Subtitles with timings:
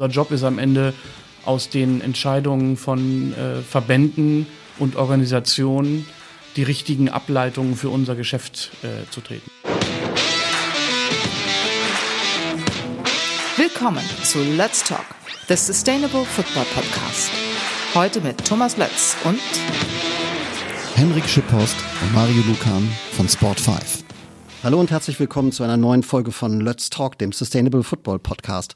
[0.00, 0.94] Unser Job ist am Ende
[1.44, 4.46] aus den Entscheidungen von äh, Verbänden
[4.78, 6.06] und Organisationen
[6.56, 9.50] die richtigen Ableitungen für unser Geschäft äh, zu treten.
[13.58, 15.04] Willkommen zu Let's Talk,
[15.48, 17.30] the Sustainable Football Podcast.
[17.94, 19.38] Heute mit Thomas Lötz und
[20.94, 24.04] Henrik Schipphorst und Mario Lukan von Sport 5.
[24.62, 28.74] Hallo und herzlich willkommen zu einer neuen Folge von Let's Talk, dem Sustainable Football Podcast.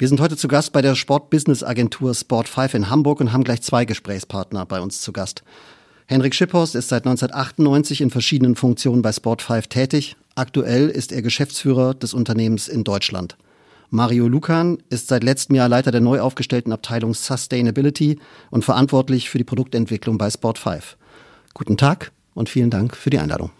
[0.00, 3.60] Wir sind heute zu Gast bei der Sportbusiness-Agentur Sport 5 in Hamburg und haben gleich
[3.60, 5.42] zwei Gesprächspartner bei uns zu Gast.
[6.06, 10.16] Henrik Schipphorst ist seit 1998 in verschiedenen Funktionen bei Sport 5 tätig.
[10.36, 13.36] Aktuell ist er Geschäftsführer des Unternehmens in Deutschland.
[13.90, 19.36] Mario Lukan ist seit letztem Jahr Leiter der neu aufgestellten Abteilung Sustainability und verantwortlich für
[19.36, 20.96] die Produktentwicklung bei Sport 5.
[21.52, 23.50] Guten Tag und vielen Dank für die Einladung.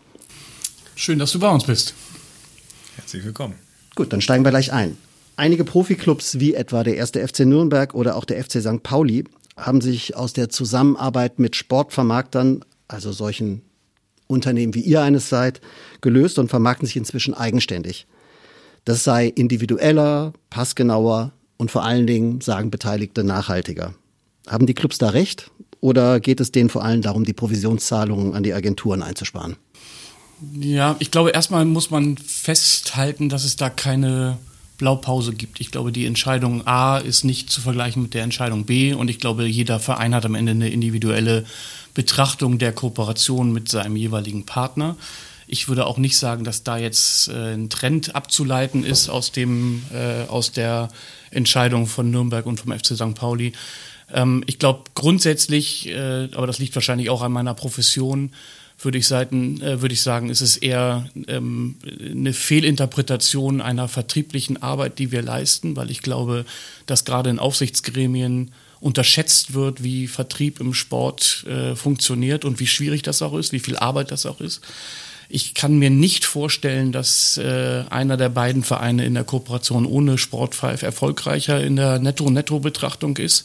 [0.94, 1.92] Schön, dass du bei uns bist.
[2.96, 3.56] Herzlich willkommen.
[3.94, 4.96] Gut, dann steigen wir gleich ein.
[5.40, 8.82] Einige Profiklubs wie etwa der erste FC Nürnberg oder auch der FC St.
[8.82, 9.24] Pauli
[9.56, 13.62] haben sich aus der Zusammenarbeit mit Sportvermarktern, also solchen
[14.26, 15.62] Unternehmen wie ihr eines seid,
[16.02, 18.06] gelöst und vermarkten sich inzwischen eigenständig.
[18.84, 23.94] Das sei individueller, passgenauer und vor allen Dingen, sagen Beteiligte, nachhaltiger.
[24.46, 28.42] Haben die Clubs da recht oder geht es denen vor allem darum, die Provisionszahlungen an
[28.42, 29.56] die Agenturen einzusparen?
[30.52, 34.36] Ja, ich glaube, erstmal muss man festhalten, dass es da keine
[34.80, 35.60] Blaupause gibt.
[35.60, 39.18] Ich glaube, die Entscheidung A ist nicht zu vergleichen mit der Entscheidung B und ich
[39.18, 41.44] glaube, jeder Verein hat am Ende eine individuelle
[41.92, 44.96] Betrachtung der Kooperation mit seinem jeweiligen Partner.
[45.46, 49.82] Ich würde auch nicht sagen, dass da jetzt äh, ein Trend abzuleiten ist aus, dem,
[49.92, 50.88] äh, aus der
[51.30, 53.14] Entscheidung von Nürnberg und vom FC St.
[53.14, 53.52] Pauli.
[54.12, 58.32] Ähm, ich glaube grundsätzlich, äh, aber das liegt wahrscheinlich auch an meiner Profession,
[58.82, 64.62] würde ich, seiten, äh, würde ich sagen, ist es eher ähm, eine Fehlinterpretation einer vertrieblichen
[64.62, 66.44] Arbeit, die wir leisten, weil ich glaube,
[66.86, 68.50] dass gerade in Aufsichtsgremien
[68.80, 73.60] unterschätzt wird, wie Vertrieb im Sport äh, funktioniert und wie schwierig das auch ist, wie
[73.60, 74.62] viel Arbeit das auch ist.
[75.32, 80.18] Ich kann mir nicht vorstellen, dass äh, einer der beiden Vereine in der Kooperation ohne
[80.18, 83.44] Sportpfeif erfolgreicher in der Netto-Netto-Betrachtung ist.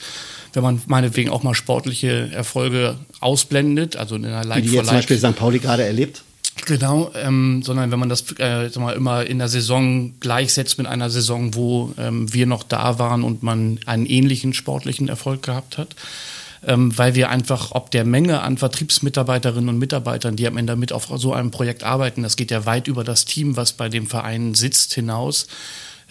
[0.54, 4.88] Wenn man meinetwegen auch mal sportliche Erfolge ausblendet, also in einer Like Wie die jetzt
[4.88, 5.36] zum Beispiel St.
[5.36, 6.24] Pauli gerade erlebt.
[6.66, 11.12] Genau, ähm, sondern wenn man das äh, mal, immer in der Saison gleichsetzt mit einer
[11.12, 15.96] Saison, wo ähm, wir noch da waren und man einen ähnlichen sportlichen Erfolg gehabt hat
[16.66, 20.92] ähm, weil wir einfach ob der Menge an Vertriebsmitarbeiterinnen und Mitarbeitern, die am Ende mit
[20.92, 24.08] auf so einem Projekt arbeiten, das geht ja weit über das Team, was bei dem
[24.08, 25.48] Verein sitzt, hinaus,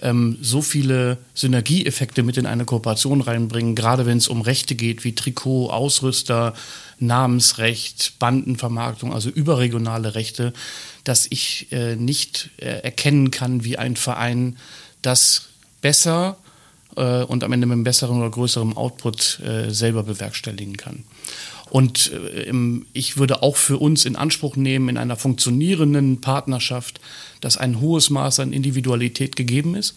[0.03, 5.05] ähm, so viele Synergieeffekte mit in eine Kooperation reinbringen, gerade wenn es um Rechte geht,
[5.05, 6.55] wie Trikot, Ausrüster,
[6.99, 10.53] Namensrecht, Bandenvermarktung, also überregionale Rechte,
[11.03, 14.57] dass ich äh, nicht äh, erkennen kann, wie ein Verein
[15.03, 15.49] das
[15.81, 16.37] besser
[16.97, 21.05] äh, und am Ende mit einem besseren oder größeren Output äh, selber bewerkstelligen kann.
[21.71, 22.53] Und äh,
[22.93, 27.01] ich würde auch für uns in Anspruch nehmen, in einer funktionierenden Partnerschaft,
[27.41, 29.95] dass ein hohes Maß an Individualität gegeben ist.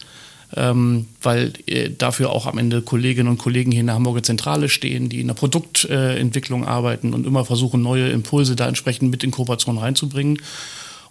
[0.56, 4.70] Ähm, weil äh, dafür auch am Ende Kolleginnen und Kollegen hier in der Hamburger Zentrale
[4.70, 9.22] stehen, die in der Produktentwicklung äh, arbeiten und immer versuchen, neue Impulse da entsprechend mit
[9.22, 10.40] in Kooperation reinzubringen.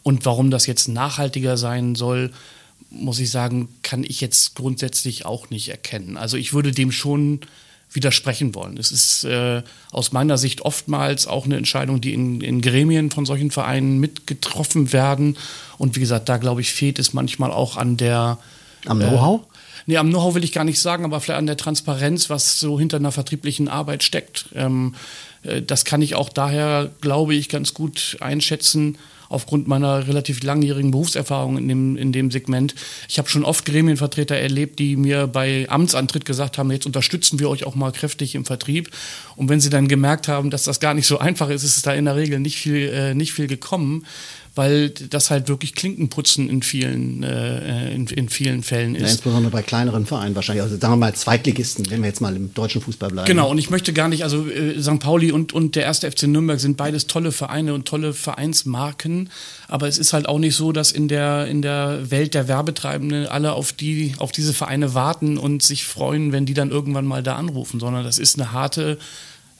[0.01, 2.31] Und warum das jetzt nachhaltiger sein soll,
[2.89, 6.17] muss ich sagen, kann ich jetzt grundsätzlich auch nicht erkennen.
[6.17, 7.41] Also ich würde dem schon
[7.91, 8.77] widersprechen wollen.
[8.77, 13.25] Es ist äh, aus meiner Sicht oftmals auch eine Entscheidung, die in, in Gremien von
[13.25, 15.37] solchen Vereinen mitgetroffen werden.
[15.77, 18.37] Und wie gesagt, da glaube ich, fehlt es manchmal auch an der
[18.85, 19.41] am Know-how?
[19.41, 19.45] Äh,
[19.87, 22.77] nee, am Know-how will ich gar nicht sagen, aber vielleicht an der Transparenz, was so
[22.77, 24.49] hinter einer vertrieblichen Arbeit steckt.
[24.53, 24.95] Ähm,
[25.43, 28.97] äh, das kann ich auch daher, glaube ich, ganz gut einschätzen,
[29.29, 32.75] aufgrund meiner relativ langjährigen Berufserfahrung in dem, in dem Segment.
[33.07, 37.49] Ich habe schon oft Gremienvertreter erlebt, die mir bei Amtsantritt gesagt haben, jetzt unterstützen wir
[37.49, 38.89] euch auch mal kräftig im Vertrieb.
[39.35, 41.83] Und wenn sie dann gemerkt haben, dass das gar nicht so einfach ist, ist es
[41.83, 44.05] da in der Regel nicht viel, äh, nicht viel gekommen
[44.57, 49.01] weil das halt wirklich Klinkenputzen in vielen, äh, in, in, vielen Fällen ist.
[49.01, 52.35] Ja, insbesondere bei kleineren Vereinen wahrscheinlich, also sagen wir mal Zweitligisten, wenn wir jetzt mal
[52.35, 53.27] im deutschen Fußball bleiben.
[53.27, 54.99] Genau, und ich möchte gar nicht, also äh, St.
[54.99, 59.29] Pauli und, und der erste FC Nürnberg sind beides tolle Vereine und tolle Vereinsmarken,
[59.67, 63.27] aber es ist halt auch nicht so, dass in der, in der Welt der Werbetreibenden
[63.27, 67.23] alle auf, die, auf diese Vereine warten und sich freuen, wenn die dann irgendwann mal
[67.23, 68.97] da anrufen, sondern das ist eine harte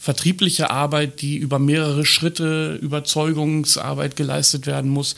[0.07, 5.15] vertriebliche Arbeit, die über mehrere Schritte Überzeugungsarbeit geleistet werden muss.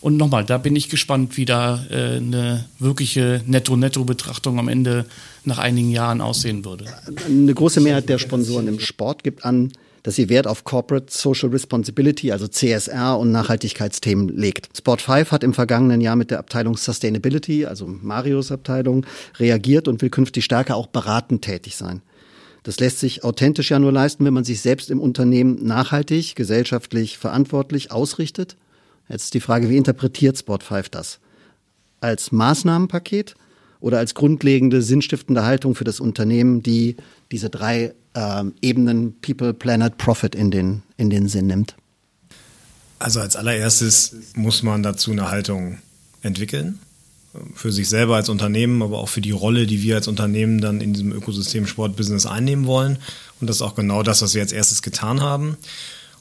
[0.00, 5.06] Und nochmal, da bin ich gespannt, wie da äh, eine wirkliche Netto-Netto-Betrachtung am Ende
[5.42, 6.84] nach einigen Jahren aussehen würde.
[7.26, 9.72] Eine große Mehrheit der Sponsoren im Sport gibt an,
[10.04, 14.68] dass sie Wert auf Corporate Social Responsibility, also CSR und Nachhaltigkeitsthemen legt.
[14.78, 19.04] Sport 5 hat im vergangenen Jahr mit der Abteilung Sustainability, also Marios Abteilung,
[19.40, 22.02] reagiert und will künftig stärker auch beratend tätig sein.
[22.62, 27.18] Das lässt sich authentisch ja nur leisten, wenn man sich selbst im Unternehmen nachhaltig, gesellschaftlich
[27.18, 28.56] verantwortlich ausrichtet.
[29.08, 31.18] Jetzt ist die Frage, wie interpretiert Sport 5 das?
[32.00, 33.34] Als Maßnahmenpaket
[33.80, 36.96] oder als grundlegende, sinnstiftende Haltung für das Unternehmen, die
[37.30, 41.76] diese drei ähm, Ebenen People, Planet, Profit in den, in den Sinn nimmt?
[42.98, 45.78] Also als allererstes muss man dazu eine Haltung
[46.22, 46.80] entwickeln.
[47.54, 50.80] Für sich selber als Unternehmen, aber auch für die Rolle, die wir als Unternehmen dann
[50.80, 52.98] in diesem Ökosystem Sportbusiness einnehmen wollen.
[53.40, 55.56] Und das ist auch genau das, was wir als erstes getan haben.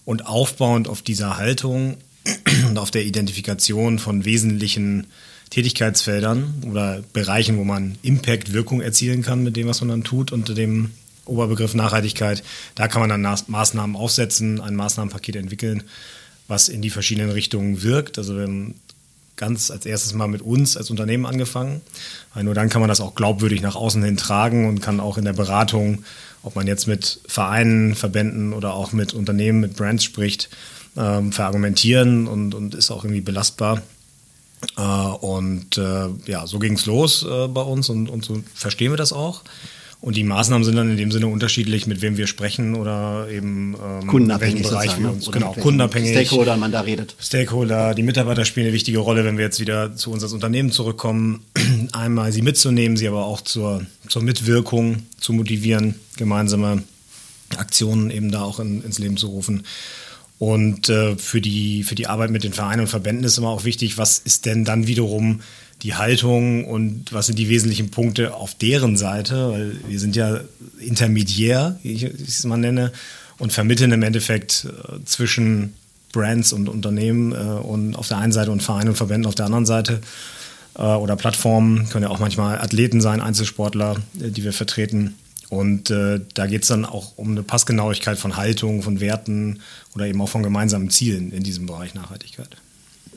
[0.05, 1.97] Und aufbauend auf dieser Haltung
[2.69, 5.07] und auf der Identifikation von wesentlichen
[5.49, 10.31] Tätigkeitsfeldern oder Bereichen, wo man Impact, Wirkung erzielen kann mit dem, was man dann tut,
[10.31, 10.91] unter dem
[11.25, 12.43] Oberbegriff Nachhaltigkeit.
[12.75, 15.83] Da kann man dann Maßnahmen aufsetzen, ein Maßnahmenpaket entwickeln,
[16.47, 18.17] was in die verschiedenen Richtungen wirkt.
[18.17, 18.75] Also haben
[19.37, 21.81] ganz als erstes mal mit uns als Unternehmen angefangen,
[22.33, 25.17] weil nur dann kann man das auch glaubwürdig nach außen hin tragen und kann auch
[25.17, 26.03] in der Beratung,
[26.43, 30.49] ob man jetzt mit Vereinen, Verbänden oder auch mit Unternehmen, mit Brands spricht,
[30.97, 33.81] ähm, verargumentieren und, und ist auch irgendwie belastbar.
[34.75, 38.91] Äh, und äh, ja, so ging es los äh, bei uns und, und so verstehen
[38.91, 39.43] wir das auch.
[39.99, 43.75] Und die Maßnahmen sind dann in dem Sinne unterschiedlich, mit wem wir sprechen oder eben
[43.83, 45.11] ähm, kundenabhängig in Bereich wir ne?
[45.13, 46.11] uns genau kundenabhängig.
[46.11, 47.15] Stakeholder, man da redet.
[47.19, 50.71] Stakeholder, die Mitarbeiter spielen eine wichtige Rolle, wenn wir jetzt wieder zu uns als Unternehmen
[50.71, 51.43] zurückkommen.
[51.93, 56.83] Einmal sie mitzunehmen, sie aber auch zur, zur Mitwirkung zu motivieren, gemeinsame
[57.57, 59.63] Aktionen eben da auch in, ins Leben zu rufen.
[60.39, 63.63] Und äh, für, die, für die Arbeit mit den Vereinen und Verbänden ist immer auch
[63.63, 65.41] wichtig, was ist denn dann wiederum
[65.83, 70.39] die Haltung und was sind die wesentlichen Punkte auf deren Seite, weil wir sind ja
[70.79, 72.91] intermediär, wie ich es mal nenne,
[73.37, 75.73] und vermitteln im Endeffekt äh, zwischen
[76.11, 79.45] Brands und Unternehmen äh, und auf der einen Seite und Vereinen und Verbänden auf der
[79.45, 80.01] anderen Seite
[80.75, 85.15] äh, oder Plattformen, können ja auch manchmal Athleten sein, Einzelsportler, die wir vertreten.
[85.49, 89.61] Und äh, da geht es dann auch um eine Passgenauigkeit von Haltung, von Werten
[89.95, 92.57] oder eben auch von gemeinsamen Zielen in diesem Bereich Nachhaltigkeit.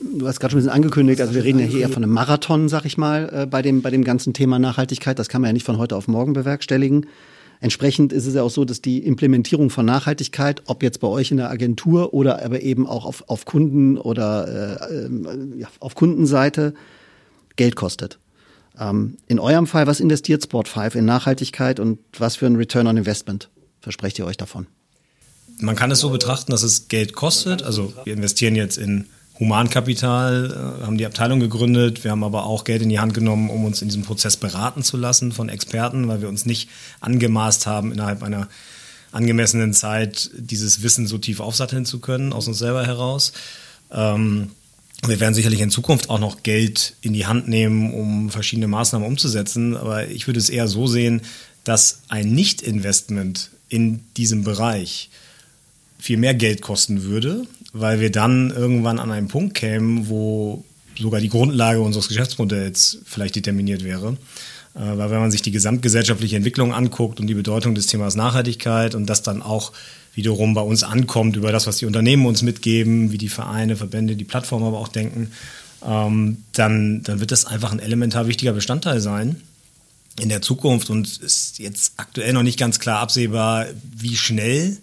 [0.01, 2.13] Du hast gerade schon ein bisschen angekündigt, also wir reden ja hier eher von einem
[2.13, 5.19] Marathon, sag ich mal, äh, bei, dem, bei dem ganzen Thema Nachhaltigkeit.
[5.19, 7.05] Das kann man ja nicht von heute auf morgen bewerkstelligen.
[7.59, 11.29] Entsprechend ist es ja auch so, dass die Implementierung von Nachhaltigkeit, ob jetzt bei euch
[11.29, 15.93] in der Agentur oder aber eben auch auf, auf Kunden oder äh, äh, ja, auf
[15.93, 16.73] Kundenseite
[17.55, 18.17] Geld kostet.
[18.79, 22.97] Ähm, in eurem Fall, was investiert Sport5 in Nachhaltigkeit und was für ein Return on
[22.97, 23.49] Investment
[23.79, 24.65] versprecht ihr euch davon?
[25.59, 27.61] Man kann es so betrachten, dass es Geld kostet.
[27.61, 29.05] Also wir investieren jetzt in
[29.41, 30.51] Humankapital,
[30.81, 32.03] äh, haben die Abteilung gegründet.
[32.03, 34.83] Wir haben aber auch Geld in die Hand genommen, um uns in diesem Prozess beraten
[34.83, 38.47] zu lassen von Experten, weil wir uns nicht angemaßt haben, innerhalb einer
[39.11, 43.33] angemessenen Zeit dieses Wissen so tief aufsatteln zu können, aus uns selber heraus.
[43.91, 44.51] Ähm,
[45.07, 49.07] wir werden sicherlich in Zukunft auch noch Geld in die Hand nehmen, um verschiedene Maßnahmen
[49.07, 49.75] umzusetzen.
[49.75, 51.21] Aber ich würde es eher so sehen,
[51.63, 55.09] dass ein Nicht-Investment in diesem Bereich
[55.97, 60.63] viel mehr Geld kosten würde, weil wir dann irgendwann an einen Punkt kämen, wo
[60.99, 64.17] sogar die Grundlage unseres Geschäftsmodells vielleicht determiniert wäre.
[64.75, 68.95] Äh, weil wenn man sich die gesamtgesellschaftliche Entwicklung anguckt und die Bedeutung des Themas Nachhaltigkeit
[68.95, 69.71] und das dann auch
[70.13, 74.15] wiederum bei uns ankommt über das, was die Unternehmen uns mitgeben, wie die Vereine, Verbände,
[74.15, 75.31] die Plattformen aber auch denken,
[75.85, 79.37] ähm, dann, dann wird das einfach ein elementar wichtiger Bestandteil sein
[80.19, 83.65] in der Zukunft und ist jetzt aktuell noch nicht ganz klar absehbar,
[83.95, 84.77] wie schnell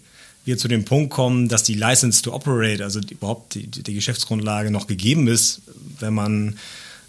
[0.45, 4.71] wir zu dem Punkt kommen, dass die License to Operate, also überhaupt die, die, Geschäftsgrundlage
[4.71, 5.61] noch gegeben ist,
[5.99, 6.55] wenn man,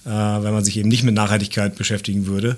[0.05, 2.57] äh, wenn man sich eben nicht mit Nachhaltigkeit beschäftigen würde.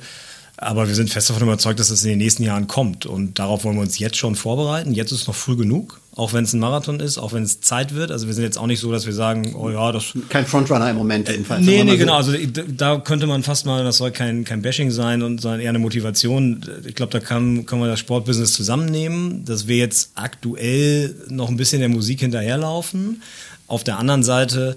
[0.62, 3.04] Aber wir sind fest davon überzeugt, dass das in den nächsten Jahren kommt.
[3.04, 4.92] Und darauf wollen wir uns jetzt schon vorbereiten.
[4.92, 7.60] Jetzt ist es noch früh genug, auch wenn es ein Marathon ist, auch wenn es
[7.60, 8.12] Zeit wird.
[8.12, 10.12] Also wir sind jetzt auch nicht so, dass wir sagen, oh ja, das.
[10.28, 11.64] Kein Frontrunner im Moment jedenfalls.
[11.64, 12.14] Nee, nee, genau.
[12.14, 12.32] Also
[12.76, 15.80] da könnte man fast mal, das soll kein, kein Bashing sein, und sondern eher eine
[15.80, 16.64] Motivation.
[16.86, 21.56] Ich glaube, da kann, können wir das Sportbusiness zusammennehmen, dass wir jetzt aktuell noch ein
[21.56, 23.20] bisschen der Musik hinterherlaufen.
[23.66, 24.76] Auf der anderen Seite,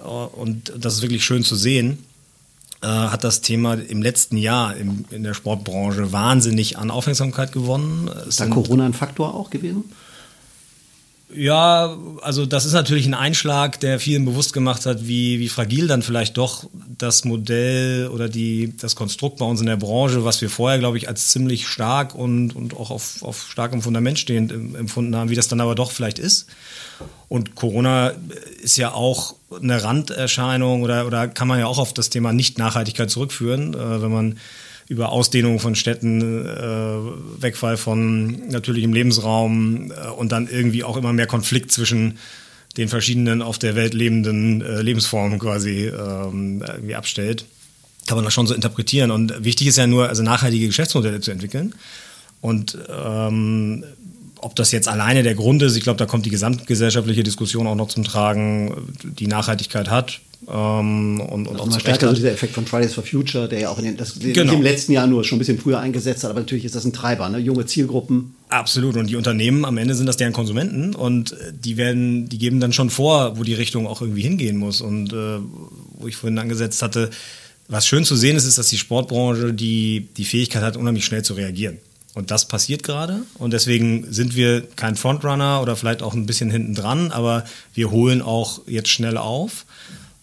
[0.00, 1.98] äh, und das ist wirklich schön zu sehen,
[2.86, 8.08] äh, hat das Thema im letzten Jahr im, in der Sportbranche wahnsinnig an Aufmerksamkeit gewonnen.
[8.28, 9.84] Ist da Corona ein Faktor auch gewesen?
[11.34, 15.88] Ja, also das ist natürlich ein Einschlag, der vielen bewusst gemacht hat, wie, wie fragil
[15.88, 20.40] dann vielleicht doch das Modell oder die, das Konstrukt bei uns in der Branche, was
[20.40, 24.52] wir vorher, glaube ich, als ziemlich stark und, und auch auf, auf starkem Fundament stehend
[24.52, 26.46] empfunden haben, wie das dann aber doch vielleicht ist.
[27.28, 28.12] Und Corona
[28.62, 33.10] ist ja auch eine Randerscheinung oder, oder kann man ja auch auf das Thema Nicht-Nachhaltigkeit
[33.10, 34.38] zurückführen, äh, wenn man
[34.88, 41.12] über Ausdehnung von Städten, äh, Wegfall von natürlichem Lebensraum äh, und dann irgendwie auch immer
[41.12, 42.18] mehr Konflikt zwischen
[42.76, 47.44] den verschiedenen auf der Welt lebenden äh, Lebensformen quasi ähm, irgendwie abstellt.
[48.06, 49.10] Kann man das schon so interpretieren.
[49.10, 51.74] Und wichtig ist ja nur, also nachhaltige Geschäftsmodelle zu entwickeln.
[52.40, 53.84] Und ähm,
[54.40, 57.74] ob das jetzt alleine der Grund ist, ich glaube, da kommt die gesamtgesellschaftliche Diskussion auch
[57.74, 60.20] noch zum Tragen, die Nachhaltigkeit hat.
[60.48, 63.68] Ähm, und, und auch mal stärker so dieser Effekt von Fridays for Future, der ja
[63.70, 64.52] auch in den, das genau.
[64.52, 66.92] im letzten Jahr nur schon ein bisschen früher eingesetzt hat, aber natürlich ist das ein
[66.92, 67.38] Treiber, ne?
[67.38, 68.34] junge Zielgruppen.
[68.48, 68.96] Absolut.
[68.96, 72.60] Und die Unternehmen am Ende sind das deren Konsumenten und äh, die werden, die geben
[72.60, 74.80] dann schon vor, wo die Richtung auch irgendwie hingehen muss.
[74.80, 75.38] Und äh,
[75.98, 77.10] wo ich vorhin angesetzt hatte,
[77.68, 81.22] was schön zu sehen ist, ist, dass die Sportbranche die, die Fähigkeit hat, unheimlich schnell
[81.22, 81.78] zu reagieren.
[82.16, 83.24] Und das passiert gerade.
[83.34, 87.44] Und deswegen sind wir kein Frontrunner oder vielleicht auch ein bisschen hinten dran, aber
[87.74, 89.66] wir holen auch jetzt schnell auf.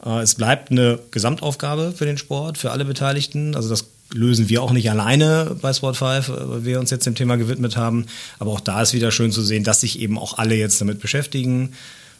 [0.04, 3.56] Äh, es bleibt eine Gesamtaufgabe für den Sport, für alle Beteiligten.
[3.56, 7.06] Also das lösen wir auch nicht alleine bei Sport 5, äh, weil wir uns jetzt
[7.06, 8.08] dem Thema gewidmet haben.
[8.40, 11.00] Aber auch da ist wieder schön zu sehen, dass sich eben auch alle jetzt damit
[11.00, 11.74] beschäftigen.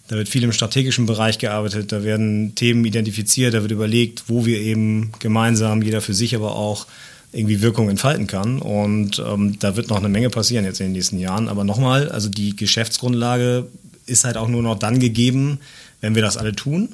[0.08, 4.46] Da wird viel im strategischen Bereich gearbeitet, da werden Themen identifiziert, da wird überlegt, wo
[4.46, 6.86] wir eben gemeinsam, jeder für sich aber auch
[7.34, 8.60] irgendwie Wirkung entfalten kann.
[8.60, 11.50] Und ähm, da wird noch eine Menge passieren jetzt in den nächsten Jahren.
[11.50, 13.68] Aber nochmal, also die Geschäftsgrundlage
[14.06, 15.60] ist halt auch nur noch dann gegeben,
[16.00, 16.90] wenn wir das alle tun.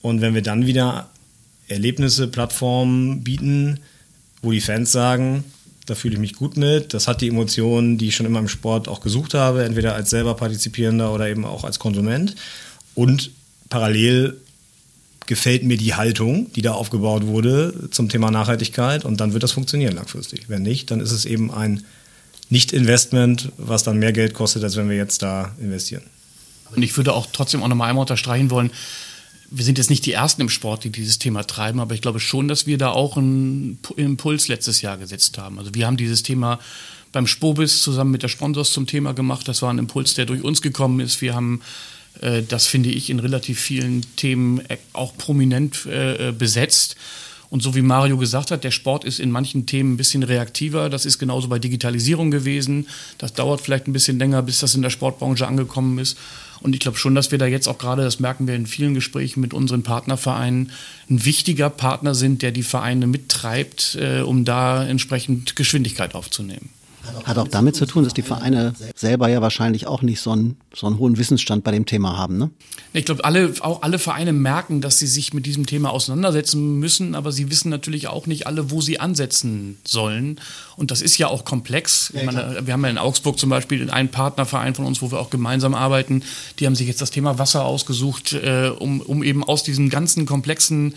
[0.00, 1.08] Und wenn wir dann wieder
[1.66, 3.80] Erlebnisse, Plattformen bieten,
[4.42, 5.44] wo die Fans sagen,
[5.86, 8.48] da fühle ich mich gut mit, das hat die Emotionen, die ich schon immer im
[8.48, 12.36] Sport auch gesucht habe, entweder als selber Partizipierender oder eben auch als Konsument.
[12.94, 13.30] Und
[13.70, 14.36] parallel
[15.28, 19.52] gefällt mir die Haltung, die da aufgebaut wurde zum Thema Nachhaltigkeit und dann wird das
[19.52, 20.48] funktionieren langfristig.
[20.48, 21.84] Wenn nicht, dann ist es eben ein
[22.48, 26.02] Nicht-Investment, was dann mehr Geld kostet, als wenn wir jetzt da investieren.
[26.74, 28.70] Und ich würde auch trotzdem auch nochmal einmal unterstreichen wollen,
[29.50, 32.20] wir sind jetzt nicht die Ersten im Sport, die dieses Thema treiben, aber ich glaube
[32.20, 35.58] schon, dass wir da auch einen Impuls letztes Jahr gesetzt haben.
[35.58, 36.58] Also wir haben dieses Thema
[37.12, 39.48] beim Spobis zusammen mit der Sponsors zum Thema gemacht.
[39.48, 41.22] Das war ein Impuls, der durch uns gekommen ist.
[41.22, 41.62] Wir haben
[42.48, 46.96] das finde ich in relativ vielen Themen äh, auch prominent äh, besetzt.
[47.50, 50.90] Und so wie Mario gesagt hat, der Sport ist in manchen Themen ein bisschen reaktiver.
[50.90, 52.88] Das ist genauso bei Digitalisierung gewesen.
[53.16, 56.18] Das dauert vielleicht ein bisschen länger, bis das in der Sportbranche angekommen ist.
[56.60, 58.92] Und ich glaube schon, dass wir da jetzt auch gerade, das merken wir in vielen
[58.94, 60.72] Gesprächen mit unseren Partnervereinen,
[61.08, 66.70] ein wichtiger Partner sind, der die Vereine mittreibt, äh, um da entsprechend Geschwindigkeit aufzunehmen.
[67.24, 70.56] Hat auch damit zu tun, dass die Vereine selber ja wahrscheinlich auch nicht so einen,
[70.74, 72.38] so einen hohen Wissensstand bei dem Thema haben.
[72.38, 72.50] Ne?
[72.92, 77.14] Ich glaube, alle, auch alle Vereine merken, dass sie sich mit diesem Thema auseinandersetzen müssen,
[77.14, 80.40] aber sie wissen natürlich auch nicht alle, wo sie ansetzen sollen.
[80.76, 82.12] Und das ist ja auch komplex.
[82.14, 85.18] Ja, meine, wir haben ja in Augsburg zum Beispiel einen Partnerverein von uns, wo wir
[85.18, 86.22] auch gemeinsam arbeiten.
[86.58, 90.26] Die haben sich jetzt das Thema Wasser ausgesucht, äh, um, um eben aus diesem ganzen
[90.26, 90.94] komplexen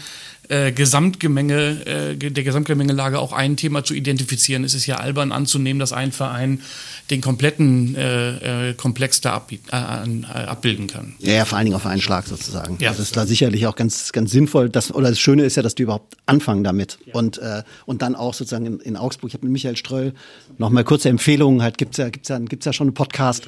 [0.51, 4.65] äh, Gesamtgemenge, äh, der Gesamtgemengelage auch ein Thema zu identifizieren.
[4.65, 6.61] Es ist ja albern anzunehmen, dass ein Verein
[7.09, 11.13] den kompletten äh, äh Komplex da ab, äh, abbilden kann.
[11.19, 12.77] Ja, ja, vor allen Dingen auf einen Schlag sozusagen.
[12.79, 12.89] Ja.
[12.89, 14.69] Das ist da sicherlich auch ganz, ganz sinnvoll.
[14.69, 16.99] Dass, oder das Schöne ist ja, dass die überhaupt anfangen damit.
[17.05, 17.13] Ja.
[17.15, 20.13] Und, äh, und dann auch sozusagen in, in Augsburg, ich habe mit Michael Ströll
[20.57, 23.45] noch mal kurze Empfehlungen, halt gibt's ja, gibt's ja, gibt's ja schon einen Podcast.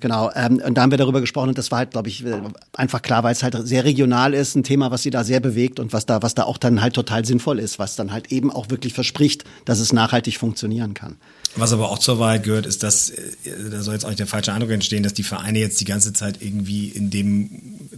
[0.00, 0.30] Genau.
[0.34, 2.24] Ähm, und da haben wir darüber gesprochen und das war halt, glaube ich,
[2.72, 5.80] einfach klar, weil es halt sehr regional ist, ein Thema, was sie da sehr bewegt
[5.80, 8.50] und was da, was da auch dann halt total sinnvoll ist, was dann halt eben
[8.50, 11.16] auch wirklich verspricht, dass es nachhaltig funktionieren kann.
[11.56, 13.22] Was aber auch zur Wahrheit gehört, ist, dass, äh,
[13.70, 16.12] da soll jetzt auch nicht der falsche Eindruck entstehen, dass die Vereine jetzt die ganze
[16.12, 17.50] Zeit irgendwie in dem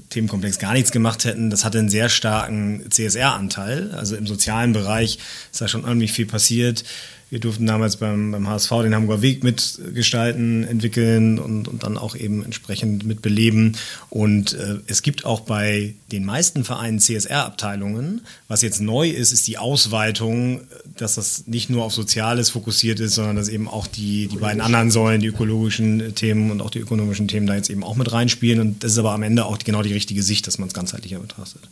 [0.08, 1.50] Themenkomplex gar nichts gemacht hätten.
[1.50, 3.92] Das hatte einen sehr starken CSR-Anteil.
[3.92, 5.18] Also im sozialen Bereich
[5.52, 6.84] ist da schon irgendwie viel passiert.
[7.30, 12.16] Wir durften damals beim, beim HSV den Hamburger Weg mitgestalten, entwickeln und, und dann auch
[12.16, 13.76] eben entsprechend mitbeleben.
[14.08, 18.22] Und äh, es gibt auch bei den meisten Vereinen CSR-Abteilungen.
[18.48, 20.62] Was jetzt neu ist, ist die Ausweitung,
[20.96, 24.60] dass das nicht nur auf Soziales fokussiert ist, sondern dass eben auch die, die beiden
[24.60, 28.10] anderen Säulen, die ökologischen Themen und auch die ökonomischen Themen da jetzt eben auch mit
[28.10, 28.60] reinspielen.
[28.60, 31.20] Und das ist aber am Ende auch genau die richtige Sicht, dass man es ganzheitlicher
[31.20, 31.62] betrachtet.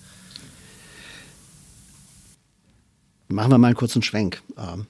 [3.26, 4.40] Machen wir mal einen kurzen Schwenk.
[4.56, 4.86] Ähm,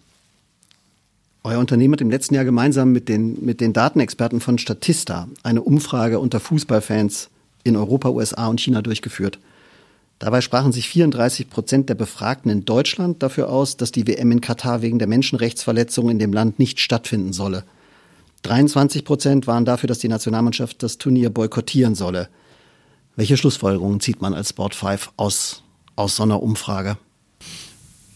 [1.44, 5.62] euer Unternehmen hat im letzten Jahr gemeinsam mit den, mit den Datenexperten von Statista eine
[5.62, 7.30] Umfrage unter Fußballfans
[7.64, 9.38] in Europa, USA und China durchgeführt.
[10.18, 14.40] Dabei sprachen sich 34 Prozent der Befragten in Deutschland dafür aus, dass die WM in
[14.40, 17.64] Katar wegen der Menschenrechtsverletzungen in dem Land nicht stattfinden solle.
[18.42, 22.28] 23 Prozent waren dafür, dass die Nationalmannschaft das Turnier boykottieren solle.
[23.14, 25.62] Welche Schlussfolgerungen zieht man als Sport 5 aus,
[25.94, 26.98] aus so einer Umfrage?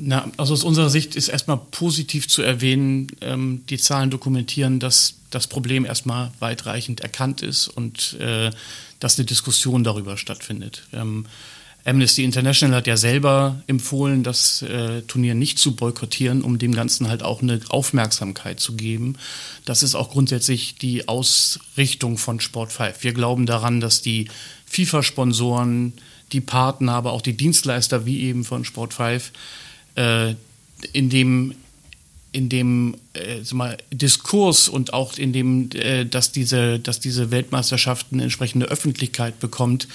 [0.04, 5.14] Na, also aus unserer Sicht ist erstmal positiv zu erwähnen, ähm, die Zahlen dokumentieren, dass
[5.30, 8.50] das Problem erstmal weitreichend erkannt ist und äh,
[8.99, 10.82] dass eine Diskussion darüber stattfindet.
[10.92, 11.26] Ähm,
[11.85, 17.09] Amnesty International hat ja selber empfohlen, das äh, Turnier nicht zu boykottieren, um dem Ganzen
[17.09, 19.14] halt auch eine Aufmerksamkeit zu geben.
[19.64, 23.04] Das ist auch grundsätzlich die Ausrichtung von Sport 5.
[23.04, 24.28] Wir glauben daran, dass die
[24.66, 25.92] FIFA-Sponsoren,
[26.32, 29.30] die Partner, aber auch die Dienstleister wie eben von Sport 5
[29.96, 30.34] äh,
[30.92, 31.54] in dem
[32.32, 38.06] in dem äh, mal, Diskurs und auch in dem, äh, dass diese, dass diese Weltmeisterschaft
[38.11, 39.87] eine entsprechende Öffentlichkeit bekommt,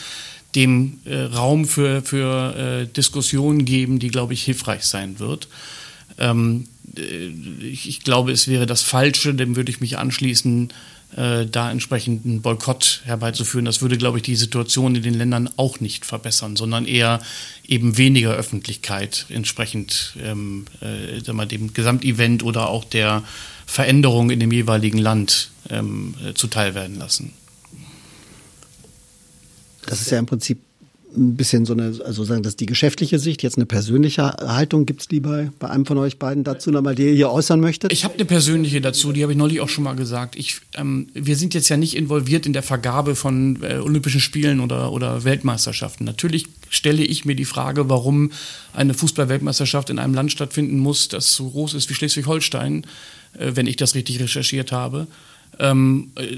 [0.55, 5.47] dem äh, Raum für, für äh, Diskussionen geben, die, glaube ich, hilfreich sein wird.
[6.19, 7.27] Ähm, äh,
[7.65, 10.69] ich, ich, glaube, es wäre das Falsche, dem würde ich mich anschließen,
[11.15, 13.65] da entsprechend einen Boykott herbeizuführen.
[13.65, 17.21] Das würde, glaube ich, die Situation in den Ländern auch nicht verbessern, sondern eher
[17.65, 23.23] eben weniger Öffentlichkeit entsprechend ähm, äh, wir, dem Gesamtevent oder auch der
[23.65, 27.33] Veränderung in dem jeweiligen Land ähm, äh, zuteil werden lassen.
[29.85, 30.59] Das ist ja im Prinzip
[31.15, 34.85] ein bisschen so eine, also sagen, das ist die geschäftliche Sicht, jetzt eine persönliche Haltung.
[34.85, 37.59] Gibt es die bei, bei einem von euch beiden dazu nochmal, die ihr hier äußern
[37.59, 37.91] möchtet?
[37.91, 40.35] Ich habe eine persönliche dazu, die habe ich neulich auch schon mal gesagt.
[40.35, 44.59] Ich, ähm, wir sind jetzt ja nicht involviert in der Vergabe von äh, Olympischen Spielen
[44.59, 46.03] oder, oder Weltmeisterschaften.
[46.03, 48.31] Natürlich stelle ich mir die Frage, warum
[48.73, 52.85] eine Fußballweltmeisterschaft in einem Land stattfinden muss, das so groß ist wie Schleswig-Holstein,
[53.37, 55.07] äh, wenn ich das richtig recherchiert habe.
[55.59, 56.37] Ähm, äh,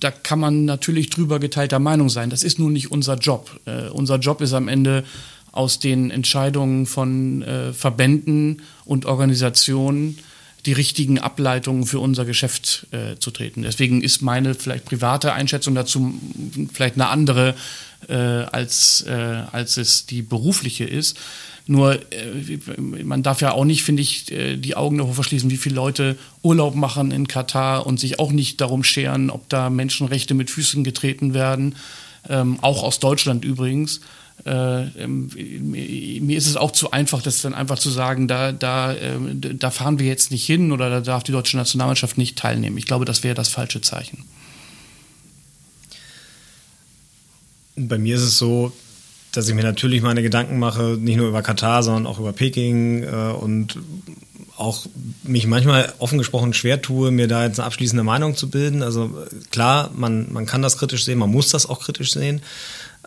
[0.00, 2.30] da kann man natürlich drüber geteilter Meinung sein.
[2.30, 3.60] Das ist nun nicht unser Job.
[3.64, 5.04] Äh, unser Job ist am Ende
[5.52, 10.18] aus den Entscheidungen von äh, Verbänden und Organisationen
[10.66, 13.62] die richtigen Ableitungen für unser Geschäft äh, zu treten.
[13.62, 16.14] Deswegen ist meine vielleicht private Einschätzung dazu
[16.72, 17.54] vielleicht eine andere,
[18.08, 21.16] äh, als, äh, als es die berufliche ist.
[21.70, 25.58] Nur äh, man darf ja auch nicht, finde ich, äh, die Augen davor verschließen, wie
[25.58, 30.32] viele Leute Urlaub machen in Katar und sich auch nicht darum scheren, ob da Menschenrechte
[30.32, 31.76] mit Füßen getreten werden.
[32.26, 34.00] Ähm, auch aus Deutschland übrigens.
[34.46, 38.94] Äh, ähm, mir ist es auch zu einfach, das dann einfach zu sagen, da, da,
[38.94, 42.78] äh, da fahren wir jetzt nicht hin oder da darf die deutsche Nationalmannschaft nicht teilnehmen.
[42.78, 44.24] Ich glaube, das wäre das falsche Zeichen.
[47.76, 48.72] Bei mir ist es so,
[49.32, 53.02] dass ich mir natürlich meine Gedanken mache, nicht nur über Katar, sondern auch über Peking
[53.04, 53.78] äh, und
[54.56, 54.86] auch
[55.22, 58.82] mich manchmal offen gesprochen schwer tue, mir da jetzt eine abschließende Meinung zu bilden.
[58.82, 59.16] Also
[59.50, 62.42] klar, man, man kann das kritisch sehen, man muss das auch kritisch sehen.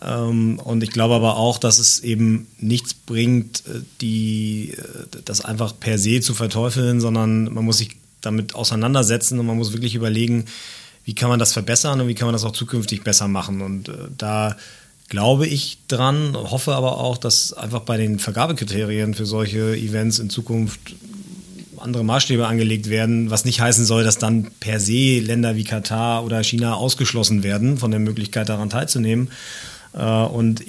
[0.01, 5.43] Ähm, und ich glaube aber auch, dass es eben nichts bringt, äh, die, äh, das
[5.43, 9.95] einfach per se zu verteufeln, sondern man muss sich damit auseinandersetzen und man muss wirklich
[9.95, 10.45] überlegen,
[11.03, 13.61] wie kann man das verbessern und wie kann man das auch zukünftig besser machen.
[13.61, 14.55] Und äh, da
[15.11, 20.29] glaube ich dran, hoffe aber auch, dass einfach bei den Vergabekriterien für solche Events in
[20.29, 20.79] Zukunft
[21.77, 26.23] andere Maßstäbe angelegt werden, was nicht heißen soll, dass dann per se Länder wie Katar
[26.23, 29.31] oder China ausgeschlossen werden von der Möglichkeit daran teilzunehmen.
[29.93, 30.63] Äh, und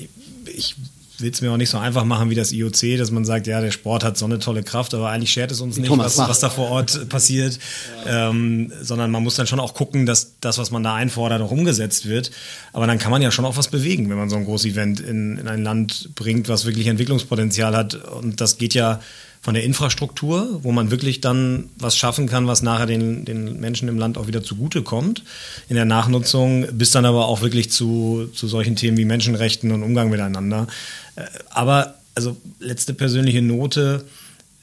[0.53, 0.75] ich
[1.23, 3.61] will es mir auch nicht so einfach machen wie das IOC, dass man sagt, ja,
[3.61, 6.41] der Sport hat so eine tolle Kraft, aber eigentlich schert es uns nicht, was, was,
[6.41, 7.59] da vor Ort passiert,
[8.05, 8.31] ja.
[8.31, 11.51] ähm, sondern man muss dann schon auch gucken, dass das, was man da einfordert, auch
[11.51, 12.31] umgesetzt wird.
[12.73, 15.01] Aber dann kann man ja schon auch was bewegen, wenn man so ein großes Event
[15.01, 17.95] in, in ein Land bringt, was wirklich Entwicklungspotenzial hat.
[17.95, 19.01] Und das geht ja
[19.43, 23.89] von der Infrastruktur, wo man wirklich dann was schaffen kann, was nachher den, den Menschen
[23.89, 25.25] im Land auch wieder zugutekommt
[25.69, 29.83] in der Nachnutzung, bis dann aber auch wirklich zu, zu solchen Themen wie Menschenrechten und
[29.83, 30.69] Umgang miteinander.
[31.17, 34.05] Äh, aber, also letzte persönliche Note,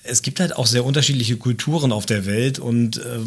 [0.04, 3.20] es gibt halt auch sehr unterschiedliche Kulturen auf der Welt und äh,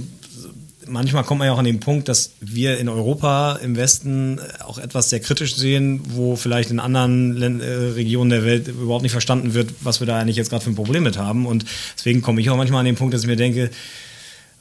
[0.87, 4.79] manchmal kommt man ja auch an den Punkt, dass wir in Europa im Westen auch
[4.79, 9.13] etwas sehr kritisch sehen, wo vielleicht in anderen Länd äh, Regionen der Welt überhaupt nicht
[9.13, 11.47] verstanden wird, was wir da eigentlich jetzt gerade für ein Problem mit haben.
[11.47, 11.65] Und
[11.97, 13.71] deswegen komme ich auch manchmal an den Punkt, dass ich mir denke,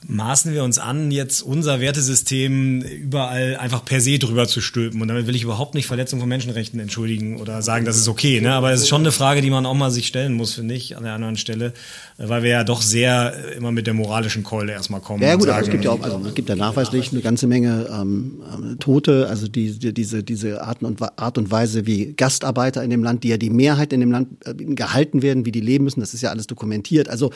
[0.08, 5.02] maßen wir uns an, jetzt unser Wertesystem überall einfach per se drüber zu stülpen.
[5.02, 8.42] Und damit will ich überhaupt nicht Verletzung von Menschenrechten entschuldigen oder sagen, das ist okay.
[8.42, 8.52] Ne?
[8.54, 10.98] Aber es ist schon eine Frage, die man auch mal sich stellen muss, finde ich,
[10.98, 11.74] an der anderen Stelle,
[12.18, 15.22] weil wir ja doch sehr immer mit der moralischen Keule erstmal kommen.
[15.22, 17.46] Ja gut, sagen, aber es gibt ja auch, also es gibt ja nachweislich eine ganze
[17.46, 22.84] Menge ähm, Tote, also die, die, diese, diese Art und, Art und Weise, wie Gastarbeiter
[22.84, 25.62] in dem Land, die ja die Mehrheit in dem Land äh, gehalten werden, wie die
[25.62, 27.08] leben müssen, das ist ja alles dokumentiert.
[27.08, 27.32] Also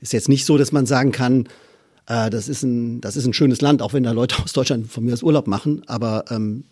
[0.00, 1.48] ist jetzt nicht so, dass man sagen kann,
[2.06, 4.90] äh, das, ist ein, das ist ein schönes Land, auch wenn da Leute aus Deutschland
[4.90, 6.64] von mir aus Urlaub machen, aber ähm,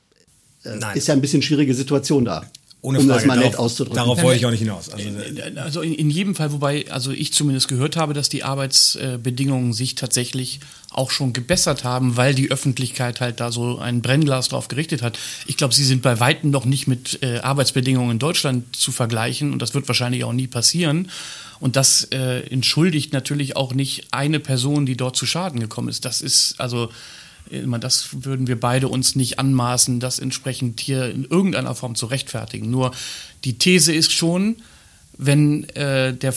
[0.64, 2.44] äh, ist ja ein bisschen schwierige Situation da.
[2.80, 3.96] Ohne um Frage, das mal nett darauf, auszudrücken.
[3.96, 4.88] Darauf wollte ich auch nicht hinaus.
[4.88, 8.44] Also, äh, also in, in, jedem Fall, wobei, also ich zumindest gehört habe, dass die
[8.44, 10.60] Arbeitsbedingungen sich tatsächlich
[10.90, 15.18] auch schon gebessert haben, weil die Öffentlichkeit halt da so ein Brennglas drauf gerichtet hat.
[15.46, 19.52] Ich glaube, sie sind bei Weitem noch nicht mit äh, Arbeitsbedingungen in Deutschland zu vergleichen
[19.52, 21.10] und das wird wahrscheinlich auch nie passieren.
[21.60, 26.04] Und das äh, entschuldigt natürlich auch nicht eine Person, die dort zu Schaden gekommen ist.
[26.04, 26.90] Das ist also
[27.80, 32.70] Das würden wir beide uns nicht anmaßen, das entsprechend hier in irgendeiner Form zu rechtfertigen.
[32.70, 32.92] Nur
[33.44, 34.56] die These ist schon,
[35.16, 36.34] wenn äh, der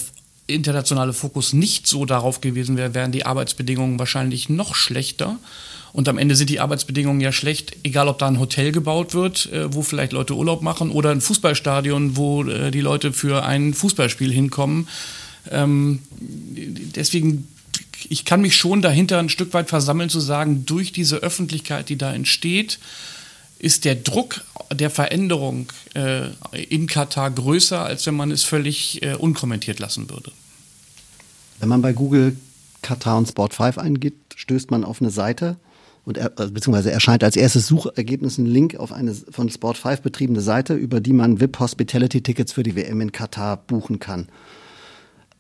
[0.48, 5.38] internationale Fokus nicht so darauf gewesen wäre, wären die Arbeitsbedingungen wahrscheinlich noch schlechter.
[5.94, 9.52] Und am Ende sind die Arbeitsbedingungen ja schlecht, egal ob da ein Hotel gebaut wird,
[9.52, 13.74] äh, wo vielleicht Leute Urlaub machen, oder ein Fußballstadion, wo äh, die Leute für ein
[13.74, 14.88] Fußballspiel hinkommen.
[15.50, 16.00] Ähm,
[16.96, 17.48] deswegen,
[18.12, 21.98] ich kann mich schon dahinter ein Stück weit versammeln, zu sagen, durch diese Öffentlichkeit, die
[21.98, 22.78] da entsteht,
[23.58, 29.14] ist der Druck der Veränderung äh, in Katar größer, als wenn man es völlig äh,
[29.14, 30.34] unkommentiert lassen würde.
[31.60, 32.36] Wenn man bei Google
[32.82, 35.56] Katar und Sport 5 eingibt, stößt man auf eine Seite
[36.04, 40.02] und er, äh, beziehungsweise erscheint als erstes Suchergebnis ein Link auf eine von Sport 5
[40.02, 44.28] betriebene Seite, über die man VIP Hospitality Tickets für die WM in Katar buchen kann.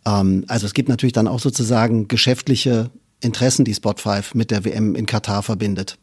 [0.06, 4.66] Ähm, also es gibt natürlich dann auch sozusagen geschäftliche Interessen, die Sport 5 mit der
[4.66, 5.98] WM in Katar verbindet.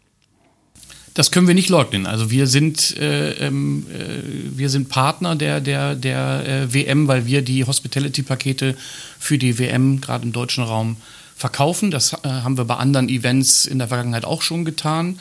[1.15, 2.07] Das können wir nicht leugnen.
[2.07, 7.27] Also wir sind, äh, ähm, äh, wir sind Partner der, der, der äh, WM, weil
[7.27, 8.77] wir die Hospitality-Pakete
[9.19, 10.97] für die WM gerade im deutschen Raum
[11.35, 11.91] verkaufen.
[11.91, 15.19] Das äh, haben wir bei anderen Events in der Vergangenheit auch schon getan.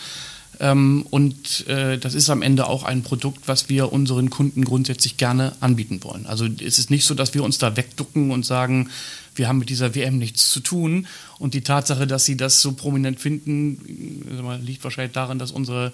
[0.60, 5.18] Ähm, und äh, das ist am Ende auch ein Produkt, was wir unseren Kunden grundsätzlich
[5.18, 6.26] gerne anbieten wollen.
[6.26, 8.90] Also es ist nicht so, dass wir uns da wegducken und sagen,
[9.36, 11.08] wir haben mit dieser WM nichts zu tun.
[11.40, 15.94] Und die Tatsache, dass sie das so prominent finden, äh, liegt wahrscheinlich daran, dass unsere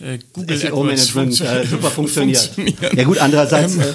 [0.00, 2.50] äh, Google SEO-Management äh, super funktioniert.
[2.94, 3.94] Ja gut, andererseits, ähm, äh,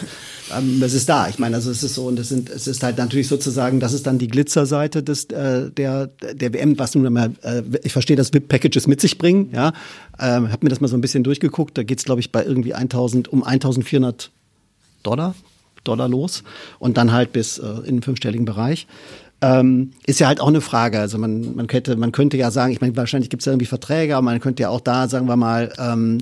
[0.57, 1.27] ähm, es ist da.
[1.29, 3.93] Ich meine, also es ist so und es sind, es ist halt natürlich sozusagen, das
[3.93, 8.15] ist dann die Glitzerseite des äh, der der WM, was nun einmal, äh, ich verstehe,
[8.15, 9.49] dass VIP-Packages mit sich bringen.
[9.53, 9.73] Ja,
[10.19, 11.77] ähm, habe mir das mal so ein bisschen durchgeguckt.
[11.77, 14.31] Da geht's glaube ich bei irgendwie 1000 um 1400
[15.03, 15.35] Dollar
[15.83, 16.43] Dollar los
[16.79, 18.87] und dann halt bis äh, in den fünfstelligen Bereich.
[19.41, 20.99] Ähm, ist ja halt auch eine Frage.
[20.99, 23.67] Also man, man könnte, man könnte ja sagen, ich meine, wahrscheinlich gibt es ja irgendwie
[23.67, 26.19] Verträge, aber man könnte ja auch da, sagen wir mal, ähm,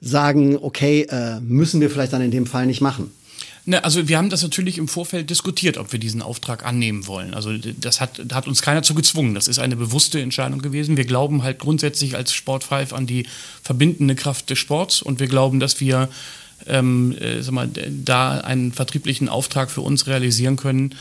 [0.00, 3.10] sagen, okay, äh, müssen wir vielleicht dann in dem Fall nicht machen.
[3.64, 7.34] Ne, also wir haben das natürlich im Vorfeld diskutiert, ob wir diesen Auftrag annehmen wollen.
[7.34, 9.34] Also das hat, hat uns keiner zu gezwungen.
[9.34, 10.96] Das ist eine bewusste Entscheidung gewesen.
[10.96, 13.26] Wir glauben halt grundsätzlich als Sport 5 an die
[13.62, 16.08] verbindende Kraft des Sports und wir glauben, dass wir
[16.66, 20.94] ähm, äh, sag mal, da einen vertrieblichen Auftrag für uns realisieren können,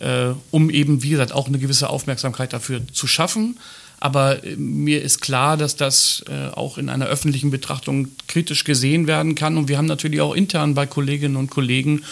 [0.00, 3.56] äh, um eben, wie gesagt, auch eine gewisse Aufmerksamkeit dafür zu schaffen
[4.00, 9.06] aber äh, mir ist klar, dass das äh, auch in einer öffentlichen Betrachtung kritisch gesehen
[9.06, 9.58] werden kann.
[9.58, 12.02] Und wir haben natürlich auch intern bei Kolleginnen und Kollegen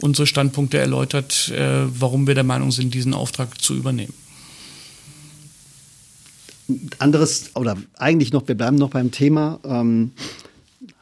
[0.00, 4.14] unsere Standpunkte erläutert, äh, warum wir der Meinung sind, diesen Auftrag zu übernehmen.
[6.98, 10.12] Anderes, oder eigentlich noch, wir bleiben noch beim Thema ähm,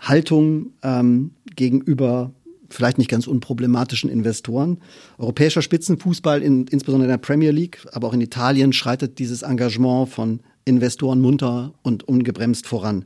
[0.01, 2.31] Haltung ähm, gegenüber
[2.71, 4.79] vielleicht nicht ganz unproblematischen Investoren.
[5.19, 10.09] Europäischer Spitzenfußball, in, insbesondere in der Premier League, aber auch in Italien, schreitet dieses Engagement
[10.09, 13.05] von Investoren munter und ungebremst voran.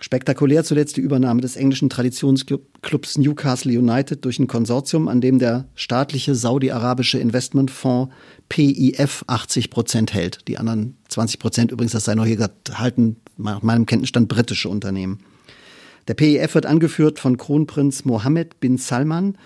[0.00, 5.68] Spektakulär zuletzt die Übernahme des englischen Traditionsclubs Newcastle United durch ein Konsortium, an dem der
[5.74, 8.12] staatliche saudi-arabische Investmentfonds
[8.50, 10.46] PIF 80 Prozent hält.
[10.48, 14.68] Die anderen 20 Prozent übrigens, das sei noch hier gesagt, halten nach meinem Kenntnisstand britische
[14.68, 15.20] Unternehmen.
[16.08, 19.36] Der PIF wird angeführt von Kronprinz Mohammed bin Salman,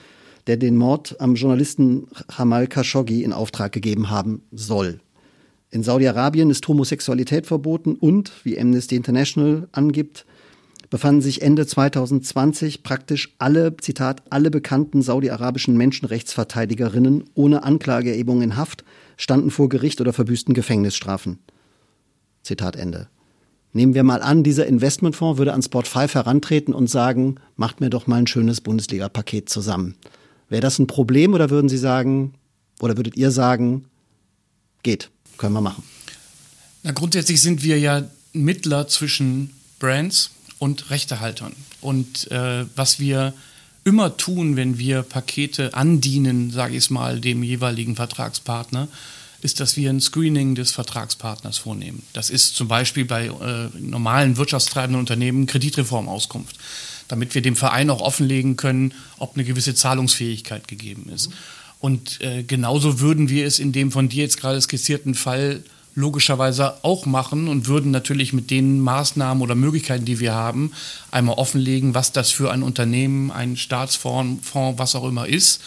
[0.47, 5.01] der den Mord am Journalisten Jamal Khashoggi in Auftrag gegeben haben soll.
[5.71, 10.27] In Saudi-Arabien ist Homosexualität verboten und, wie Amnesty International angibt,
[10.91, 18.85] befanden sich Ende 2020 praktisch alle, Zitat, alle bekannten saudi-arabischen Menschenrechtsverteidigerinnen ohne Anklageerhebung in Haft,
[19.17, 21.39] standen vor Gericht oder verbüßten Gefängnisstrafen.
[22.43, 23.09] Zitat Ende.
[23.73, 27.91] Nehmen wir mal an, dieser Investmentfonds würde an Sport 5 herantreten und sagen, macht mir
[27.91, 29.95] doch mal ein schönes Bundesliga-Paket zusammen.
[30.49, 32.35] Wäre das ein Problem oder würden Sie sagen,
[32.81, 33.85] oder würdet ihr sagen,
[34.83, 35.85] geht, können wir machen?
[36.83, 41.53] Na, grundsätzlich sind wir ja Mittler zwischen Brands und Rechtehaltern.
[41.81, 43.35] Und äh, was wir
[43.85, 48.89] immer tun, wenn wir Pakete andienen, sage ich es mal, dem jeweiligen Vertragspartner,
[49.43, 52.03] ist, dass wir ein Screening des Vertragspartners vornehmen.
[52.13, 56.57] Das ist zum Beispiel bei äh, normalen wirtschaftstreibenden Unternehmen Kreditreformauskunft,
[57.09, 61.31] damit wir dem Verein auch offenlegen können, ob eine gewisse Zahlungsfähigkeit gegeben ist.
[61.79, 65.63] Und äh, genauso würden wir es in dem von dir jetzt gerade skizzierten Fall
[65.95, 70.73] logischerweise auch machen und würden natürlich mit den Maßnahmen oder Möglichkeiten, die wir haben,
[71.11, 75.61] einmal offenlegen, was das für ein Unternehmen, ein Staatsfonds, Fonds, was auch immer ist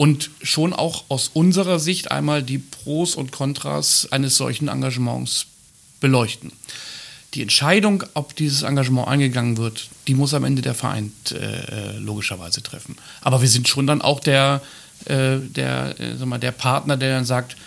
[0.00, 5.44] und schon auch aus unserer Sicht einmal die Pros und Kontras eines solchen Engagements
[6.00, 6.52] beleuchten.
[7.34, 12.62] Die Entscheidung, ob dieses Engagement eingegangen wird, die muss am Ende der Verein äh, logischerweise
[12.62, 12.96] treffen.
[13.20, 14.62] Aber wir sind schon dann auch der,
[15.04, 17.58] äh, der, äh, sag mal, der Partner, der dann sagt,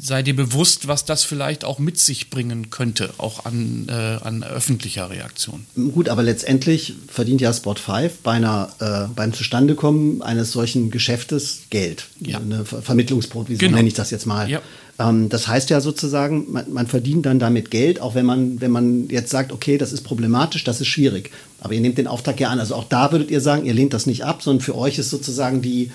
[0.00, 4.42] sei dir bewusst, was das vielleicht auch mit sich bringen könnte, auch an, äh, an
[4.42, 5.64] öffentlicher Reaktion.
[5.92, 11.62] Gut, aber letztendlich verdient ja Sport 5 bei einer, äh, beim Zustandekommen eines solchen Geschäftes
[11.70, 12.06] Geld.
[12.20, 12.38] Ja.
[12.38, 13.76] Eine Vermittlungsprovision genau.
[13.76, 14.50] nenne ich das jetzt mal.
[14.50, 14.60] Ja.
[14.98, 18.70] Ähm, das heißt ja sozusagen, man, man, verdient dann damit Geld, auch wenn man, wenn
[18.70, 21.30] man jetzt sagt, okay, das ist problematisch, das ist schwierig.
[21.60, 22.60] Aber ihr nehmt den Auftrag ja an.
[22.60, 25.10] Also auch da würdet ihr sagen, ihr lehnt das nicht ab, sondern für euch ist
[25.10, 25.90] sozusagen die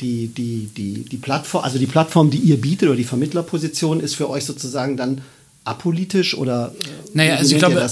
[0.00, 4.16] die, die, die, die Plattform, also die Plattform, die ihr bietet oder die Vermittlerposition ist
[4.16, 5.22] für euch sozusagen dann
[5.64, 7.88] apolitisch oder äh, naja, also ich glaube,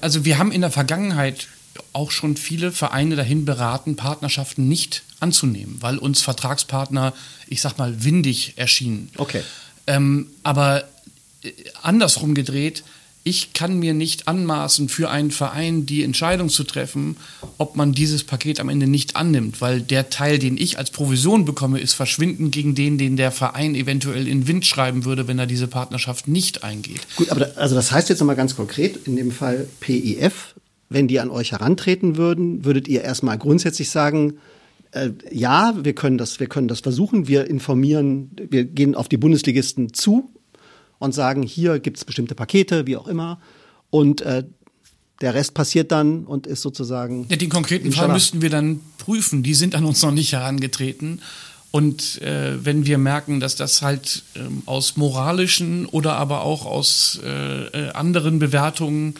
[0.00, 1.48] also wir haben in der Vergangenheit
[1.92, 7.14] auch schon viele Vereine dahin beraten, Partnerschaften nicht anzunehmen, weil uns Vertragspartner,
[7.48, 9.10] ich sag mal, windig erschienen.
[9.16, 9.42] Okay.
[9.86, 10.84] Ähm, aber
[11.42, 12.82] äh, andersrum gedreht,
[13.24, 17.16] ich kann mir nicht anmaßen, für einen Verein die Entscheidung zu treffen,
[17.56, 21.44] ob man dieses Paket am Ende nicht annimmt, weil der Teil, den ich als Provision
[21.44, 25.46] bekomme, ist verschwinden gegen den, den der Verein eventuell in Wind schreiben würde, wenn er
[25.46, 27.06] diese Partnerschaft nicht eingeht.
[27.16, 30.54] Gut, aber da, also das heißt jetzt nochmal ganz konkret, in dem Fall PIF,
[30.88, 34.34] wenn die an euch herantreten würden, würdet ihr erstmal grundsätzlich sagen,
[34.90, 39.16] äh, ja, wir können das, wir können das versuchen, wir informieren, wir gehen auf die
[39.16, 40.28] Bundesligisten zu
[41.02, 43.40] und sagen, hier gibt es bestimmte Pakete, wie auch immer.
[43.90, 44.44] Und äh,
[45.20, 47.26] der Rest passiert dann und ist sozusagen.
[47.28, 49.42] Ja, den konkreten Fall müssten wir dann prüfen.
[49.42, 51.20] Die sind an uns noch nicht herangetreten.
[51.70, 57.18] Und äh, wenn wir merken, dass das halt ähm, aus moralischen oder aber auch aus
[57.24, 59.14] äh, äh anderen Bewertungen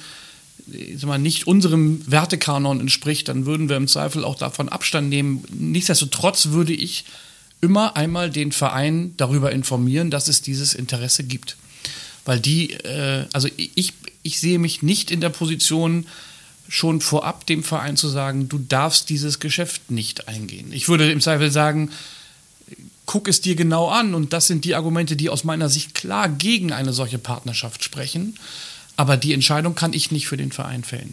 [0.66, 5.44] ich mal, nicht unserem Wertekanon entspricht, dann würden wir im Zweifel auch davon Abstand nehmen.
[5.50, 7.04] Nichtsdestotrotz würde ich
[7.60, 11.56] immer einmal den Verein darüber informieren, dass es dieses Interesse gibt
[12.24, 16.06] weil die, äh, also ich, ich sehe mich nicht in der Position,
[16.68, 20.72] schon vorab dem Verein zu sagen, du darfst dieses Geschäft nicht eingehen.
[20.72, 21.90] Ich würde im Zweifel sagen,
[23.04, 26.30] guck es dir genau an und das sind die Argumente, die aus meiner Sicht klar
[26.30, 28.36] gegen eine solche Partnerschaft sprechen.
[28.96, 31.12] Aber die Entscheidung kann ich nicht für den Verein fällen.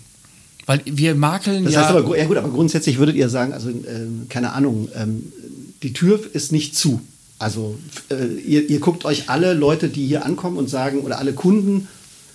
[0.66, 1.98] Weil wir makeln das heißt ja.
[1.98, 5.34] Aber, ja gut, aber grundsätzlich würdet ihr sagen, also äh, keine Ahnung, ähm,
[5.84, 7.02] die Tür ist nicht zu.
[7.40, 7.80] Also
[8.12, 11.88] äh, ihr, ihr, guckt euch alle Leute, die hier ankommen und sagen, oder alle Kunden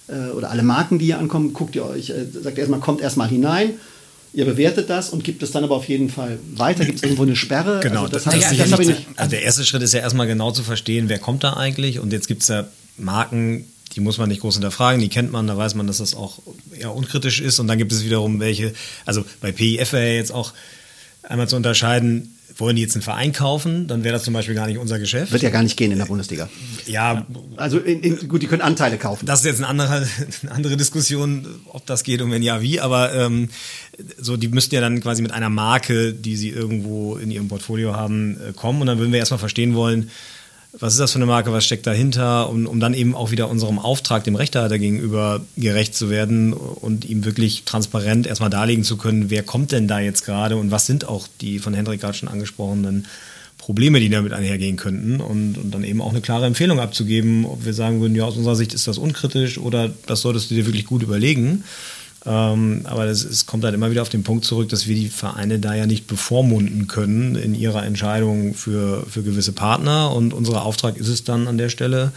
[0.09, 3.29] äh, oder alle Marken, die hier ankommen, guckt ihr euch, äh, sagt erstmal, kommt erstmal
[3.29, 3.75] hinein.
[4.33, 6.85] Ihr bewertet das und gibt es dann aber auf jeden Fall weiter.
[6.85, 7.81] Gibt es irgendwo eine Sperre?
[7.81, 10.51] Genau, also das, das, das, das nicht, also der erste Schritt ist ja erstmal genau
[10.51, 12.01] zu verstehen, wer kommt da eigentlich.
[12.01, 15.47] Und jetzt gibt es ja Marken, die muss man nicht groß hinterfragen, die kennt man,
[15.47, 16.41] da weiß man, dass das auch
[16.77, 17.61] eher unkritisch ist.
[17.61, 18.73] Und dann gibt es wiederum welche,
[19.05, 20.53] also bei PIF wäre ja jetzt auch
[21.23, 24.67] einmal zu unterscheiden, wollen die jetzt einen Verein kaufen, dann wäre das zum Beispiel gar
[24.67, 25.33] nicht unser Geschäft.
[25.33, 26.49] Wird ja gar nicht gehen in der Bundesliga.
[26.87, 27.27] Ja.
[27.57, 29.27] Also in, in, gut, die können Anteile kaufen.
[29.27, 30.07] Das ist jetzt eine andere,
[30.43, 32.81] eine andere Diskussion, ob das geht und wenn ja, wie.
[32.81, 33.49] Aber ähm,
[34.19, 37.95] so, die müssten ja dann quasi mit einer Marke, die sie irgendwo in ihrem Portfolio
[37.95, 38.81] haben, äh, kommen.
[38.81, 40.11] Und dann würden wir erstmal verstehen wollen,
[40.81, 43.49] was ist das für eine Marke, was steckt dahinter, um, um dann eben auch wieder
[43.49, 48.97] unserem Auftrag, dem Rechtehalter gegenüber gerecht zu werden und ihm wirklich transparent erstmal darlegen zu
[48.97, 52.15] können, wer kommt denn da jetzt gerade und was sind auch die von Hendrik gerade
[52.15, 53.07] schon angesprochenen
[53.59, 55.21] Probleme, die damit einhergehen könnten?
[55.21, 58.37] Und, und dann eben auch eine klare Empfehlung abzugeben, ob wir sagen würden, ja, aus
[58.37, 61.63] unserer Sicht ist das unkritisch oder das solltest du dir wirklich gut überlegen.
[62.27, 65.59] Ähm, aber es kommt halt immer wieder auf den Punkt zurück, dass wir die Vereine
[65.59, 70.13] da ja nicht bevormunden können in ihrer Entscheidung für, für gewisse Partner.
[70.13, 72.13] Und unser Auftrag ist es dann an der Stelle,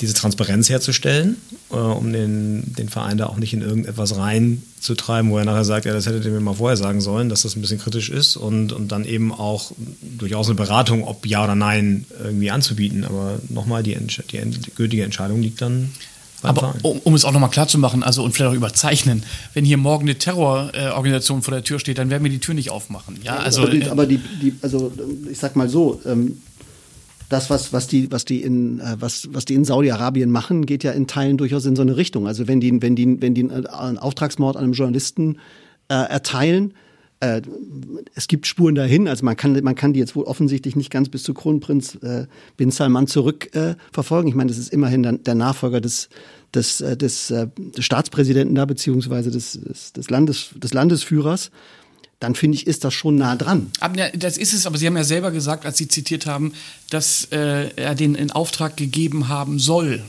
[0.00, 1.36] diese Transparenz herzustellen,
[1.70, 5.86] äh, um den, den Verein da auch nicht in irgendetwas reinzutreiben, wo er nachher sagt,
[5.86, 8.36] ja, das hättet ihr mir mal vorher sagen sollen, dass das ein bisschen kritisch ist
[8.36, 13.04] und, und dann eben auch durchaus eine Beratung, ob ja oder nein, irgendwie anzubieten.
[13.04, 13.96] Aber nochmal, die,
[14.30, 15.90] die endgültige Entscheidung liegt dann
[16.44, 19.22] aber um, um, es auch nochmal klar zu machen, also und vielleicht auch überzeichnen,
[19.54, 22.70] wenn hier morgen eine Terrororganisation vor der Tür steht, dann werden wir die Tür nicht
[22.70, 23.18] aufmachen.
[23.22, 24.92] Ja, also, aber, die, äh, aber die, die, also
[25.30, 26.38] ich sag mal so, ähm,
[27.28, 30.84] das, was, was die, was die in, äh, was, was die in Saudi-Arabien machen, geht
[30.84, 32.26] ja in Teilen durchaus in so eine Richtung.
[32.26, 35.38] Also wenn die, wenn die, wenn die einen Auftragsmord an einem Journalisten
[35.88, 36.74] äh, erteilen,
[37.20, 37.42] äh,
[38.14, 41.08] es gibt Spuren dahin, also man kann, man kann die jetzt wohl offensichtlich nicht ganz
[41.08, 44.28] bis zu Kronprinz äh, Bin Salman zurückverfolgen.
[44.28, 46.08] Äh, ich meine, das ist immerhin der, der Nachfolger des,
[46.54, 51.50] des, äh, des, äh, des Staatspräsidenten da, beziehungsweise des, des, des, Landes, des Landesführers
[52.20, 53.70] dann finde ich, ist das schon nah dran.
[53.80, 56.54] Aber, das ist es, aber Sie haben ja selber gesagt, als Sie zitiert haben,
[56.88, 60.02] dass äh, er den in Auftrag gegeben haben soll.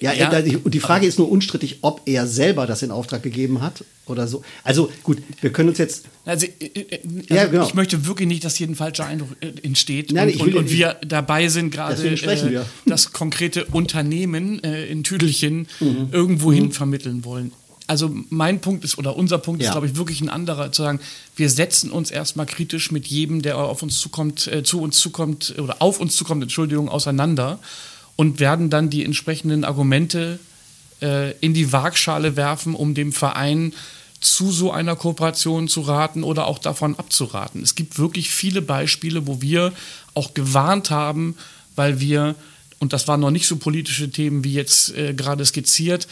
[0.00, 0.30] Ja, ja.
[0.62, 4.26] und die Frage ist nur unstrittig, ob er selber das in Auftrag gegeben hat oder
[4.26, 4.42] so.
[4.62, 6.06] Also gut, wir können uns jetzt.
[6.24, 7.66] Also, äh, äh, also ja, genau.
[7.66, 10.64] ich möchte wirklich nicht, dass hier ein falscher Eindruck äh, entsteht Nein, und, will, und,
[10.64, 16.08] und, wir dabei sind, gerade äh, das konkrete Unternehmen äh, in Tüdelchen mhm.
[16.12, 16.72] irgendwo hin mhm.
[16.72, 17.52] vermitteln wollen.
[17.86, 19.68] Also mein Punkt ist, oder unser Punkt ja.
[19.68, 21.00] ist, glaube ich, wirklich ein anderer, zu sagen,
[21.36, 25.54] wir setzen uns erstmal kritisch mit jedem, der auf uns zukommt, äh, zu uns zukommt
[25.58, 27.58] oder auf uns zukommt, Entschuldigung, auseinander
[28.16, 30.38] und werden dann die entsprechenden Argumente
[31.02, 33.72] äh, in die Waagschale werfen, um dem Verein
[34.20, 37.62] zu so einer Kooperation zu raten oder auch davon abzuraten.
[37.62, 39.72] Es gibt wirklich viele Beispiele, wo wir
[40.14, 41.36] auch gewarnt haben,
[41.76, 42.34] weil wir,
[42.78, 46.08] und das waren noch nicht so politische Themen wie jetzt äh, gerade skizziert,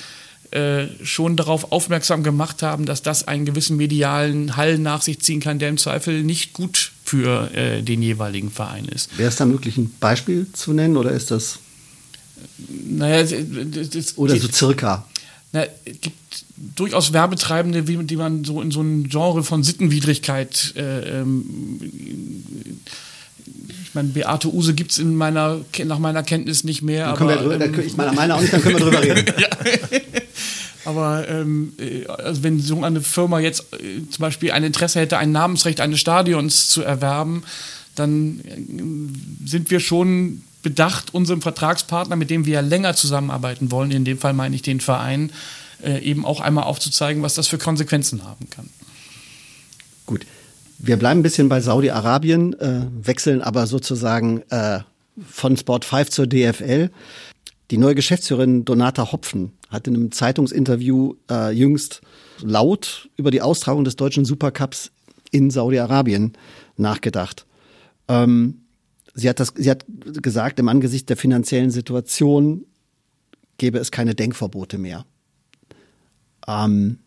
[0.51, 5.41] äh, schon darauf aufmerksam gemacht haben, dass das einen gewissen medialen Hall nach sich ziehen
[5.41, 9.17] kann, der im Zweifel nicht gut für äh, den jeweiligen Verein ist.
[9.17, 11.59] Wäre es da möglich, ein Beispiel zu nennen oder ist das.
[12.87, 15.07] Naja, das, das oder so circa.
[15.53, 16.45] Na, es gibt
[16.77, 21.81] durchaus Werbetreibende, die man so in so ein Genre von Sittenwidrigkeit äh, ähm,
[23.93, 27.09] ich meine, Beate Use gibt es nach meiner Kenntnis nicht mehr.
[27.09, 29.27] aber, wir drüber, ähm, ich meine, meiner auch nicht, dann können wir drüber reden.
[29.39, 29.49] ja.
[30.87, 35.19] Aber ähm, äh, also wenn so eine Firma jetzt äh, zum Beispiel ein Interesse hätte,
[35.19, 37.43] ein Namensrecht eines Stadions zu erwerben,
[37.95, 43.91] dann äh, sind wir schon bedacht, unserem Vertragspartner, mit dem wir ja länger zusammenarbeiten wollen,
[43.91, 45.33] in dem Fall meine ich den Verein,
[45.83, 48.69] äh, eben auch einmal aufzuzeigen, was das für Konsequenzen haben kann.
[50.07, 50.27] Gut.
[50.79, 54.81] Wir bleiben ein bisschen bei Saudi-Arabien, äh, wechseln aber sozusagen äh,
[55.29, 56.91] von Sport 5 zur DFL.
[57.71, 62.03] Die neue Geschäftsführerin Donata Hopfen hat in einem Zeitungsinterview äh, jüngst
[62.43, 64.91] laut über die Austragung des deutschen Supercups
[65.31, 66.33] in Saudi-Arabien
[66.77, 67.47] nachgedacht.
[68.09, 68.62] Ähm,
[69.15, 69.85] sie, hat das, sie hat
[70.23, 72.65] gesagt, im Angesicht der finanziellen Situation
[73.59, 75.05] gäbe es keine Denkverbote mehr.
[76.47, 76.99] Ähm,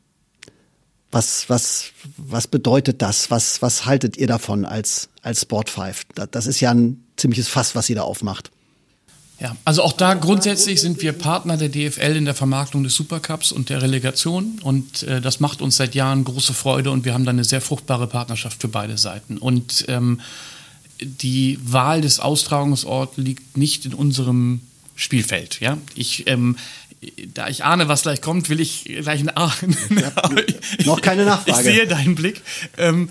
[1.11, 3.31] was, was, was bedeutet das?
[3.31, 6.07] Was, was haltet ihr davon als, als Sport 5?
[6.31, 8.51] Das ist ja ein ziemliches Fass, was sie da aufmacht.
[9.39, 13.51] Ja, also auch da grundsätzlich sind wir Partner der DFL in der Vermarktung des Supercups
[13.51, 17.25] und der Relegation und äh, das macht uns seit Jahren große Freude und wir haben
[17.25, 19.37] da eine sehr fruchtbare Partnerschaft für beide Seiten.
[19.37, 20.21] Und ähm,
[21.01, 24.61] die Wahl des Austragungsorts liegt nicht in unserem
[24.95, 25.59] Spielfeld.
[25.59, 26.57] Ja, ich ähm,
[27.33, 29.51] da ich ahne, was gleich kommt, will ich gleich eine ja,
[30.85, 31.69] noch keine Nachfrage.
[31.69, 32.41] Ich sehe deinen Blick.
[32.77, 33.09] Ähm,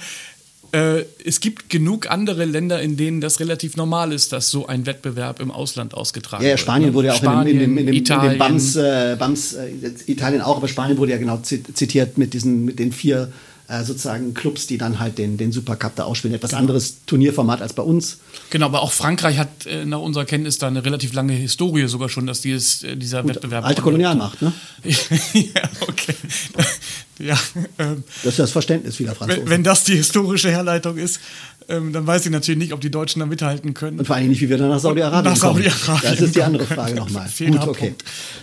[0.72, 4.86] äh, es gibt genug andere Länder, in denen das relativ normal ist, dass so ein
[4.86, 6.94] Wettbewerb im Ausland ausgetragen ja, ja, Spanien wird.
[6.94, 8.24] wurde ja auch Spanien, in dem, in dem, Italien.
[8.24, 9.70] in dem BAMS, äh, BAMS äh,
[10.06, 14.34] Italien auch, aber Spanien wurde ja genau zitiert mit diesen, mit den vier äh, sozusagen
[14.34, 16.34] Clubs, die dann halt den, den Supercup da ausspielen.
[16.34, 16.60] Etwas genau.
[16.60, 18.18] anderes Turnierformat als bei uns.
[18.50, 22.10] Genau, aber auch Frankreich hat äh, nach unserer Kenntnis da eine relativ lange Historie sogar
[22.10, 23.64] schon, dass dieses, äh, dieser Gut, Wettbewerb.
[23.64, 24.52] Alte Kolonialmacht, ne?
[24.84, 26.14] ja, okay.
[27.18, 27.38] ja,
[27.78, 29.44] ähm, das ist das Verständnis wieder Franzosen.
[29.44, 31.20] Wenn, wenn das die historische Herleitung ist,
[31.68, 33.98] ähm, dann weiß ich natürlich nicht, ob die Deutschen da mithalten können.
[33.98, 35.62] Und vor allem nicht, wie wir dann nach Saudi-Arabien kommen.
[35.62, 37.30] Saudi das ist die andere Frage nochmal.
[37.38, 37.94] Gut, okay.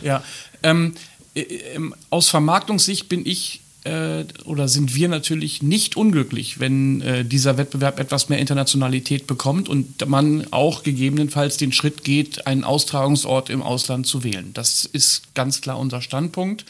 [0.02, 0.24] Ja,
[0.64, 0.92] äh,
[1.36, 7.58] ähm, aus Vermarktungssicht bin ich äh, oder sind wir natürlich nicht unglücklich, wenn äh, dieser
[7.58, 13.64] Wettbewerb etwas mehr Internationalität bekommt und man auch gegebenenfalls den Schritt geht, einen Austragungsort im
[13.64, 14.52] Ausland zu wählen.
[14.54, 16.66] Das ist ganz klar unser Standpunkt.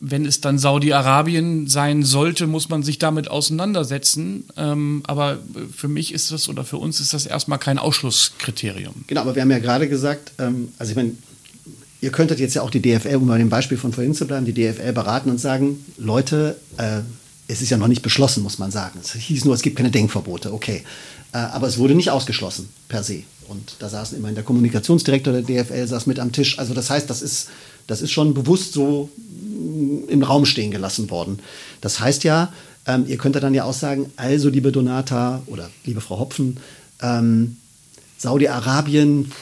[0.00, 4.44] Wenn es dann Saudi-Arabien sein sollte, muss man sich damit auseinandersetzen.
[4.56, 5.38] Ähm, aber
[5.76, 9.04] für mich ist das oder für uns ist das erstmal kein Ausschlusskriterium.
[9.08, 11.14] Genau, aber wir haben ja gerade gesagt, ähm, also ich meine,
[12.00, 14.46] ihr könntet jetzt ja auch die DFL, um bei dem Beispiel von vorhin zu bleiben,
[14.46, 17.00] die DFL beraten und sagen, Leute, äh,
[17.48, 19.00] es ist ja noch nicht beschlossen, muss man sagen.
[19.02, 20.82] Es hieß nur, es gibt keine Denkverbote, okay.
[21.32, 23.22] Äh, aber es wurde nicht ausgeschlossen, per se.
[23.48, 26.58] Und da saßen immerhin der Kommunikationsdirektor der DFL, saß mit am Tisch.
[26.58, 27.48] Also das heißt, das ist,
[27.86, 31.38] das ist schon bewusst so mm, im Raum stehen gelassen worden.
[31.80, 32.52] Das heißt ja,
[32.86, 36.58] ähm, ihr könntet dann ja auch sagen, also liebe Donata oder liebe Frau Hopfen,
[37.00, 37.56] ähm,
[38.18, 39.32] Saudi-Arabien,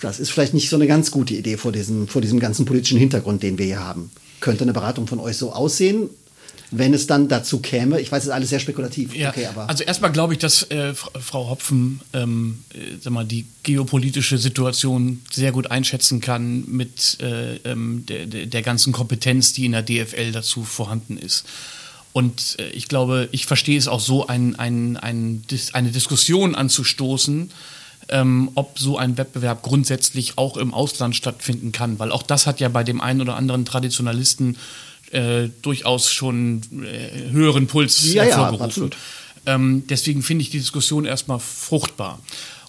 [0.00, 2.98] das ist vielleicht nicht so eine ganz gute Idee vor diesem, vor diesem ganzen politischen
[2.98, 4.10] Hintergrund, den wir hier haben.
[4.40, 6.10] Könnte eine Beratung von euch so aussehen?
[6.76, 8.00] wenn es dann dazu käme.
[8.00, 9.14] Ich weiß, es ist alles sehr spekulativ.
[9.14, 13.46] Ja, okay, also erstmal glaube ich, dass äh, Frau Hopfen ähm, äh, sag mal, die
[13.62, 19.72] geopolitische Situation sehr gut einschätzen kann mit äh, ähm, der, der, ganzen Kompetenz, die in
[19.72, 21.44] der DFL dazu vorhanden ist.
[22.12, 27.50] Und äh, ich glaube, ich verstehe es auch so, ein, ein, ein, eine Diskussion anzustoßen,
[28.08, 32.60] ähm, ob so ein Wettbewerb grundsätzlich auch im Ausland stattfinden kann, weil auch das hat
[32.60, 34.56] ja bei dem einen oder anderen Traditionalisten
[35.10, 38.90] äh, durchaus schon äh, höheren Puls ja, hervorgerufen.
[39.46, 42.18] Ja, ähm, deswegen finde ich die Diskussion erstmal fruchtbar.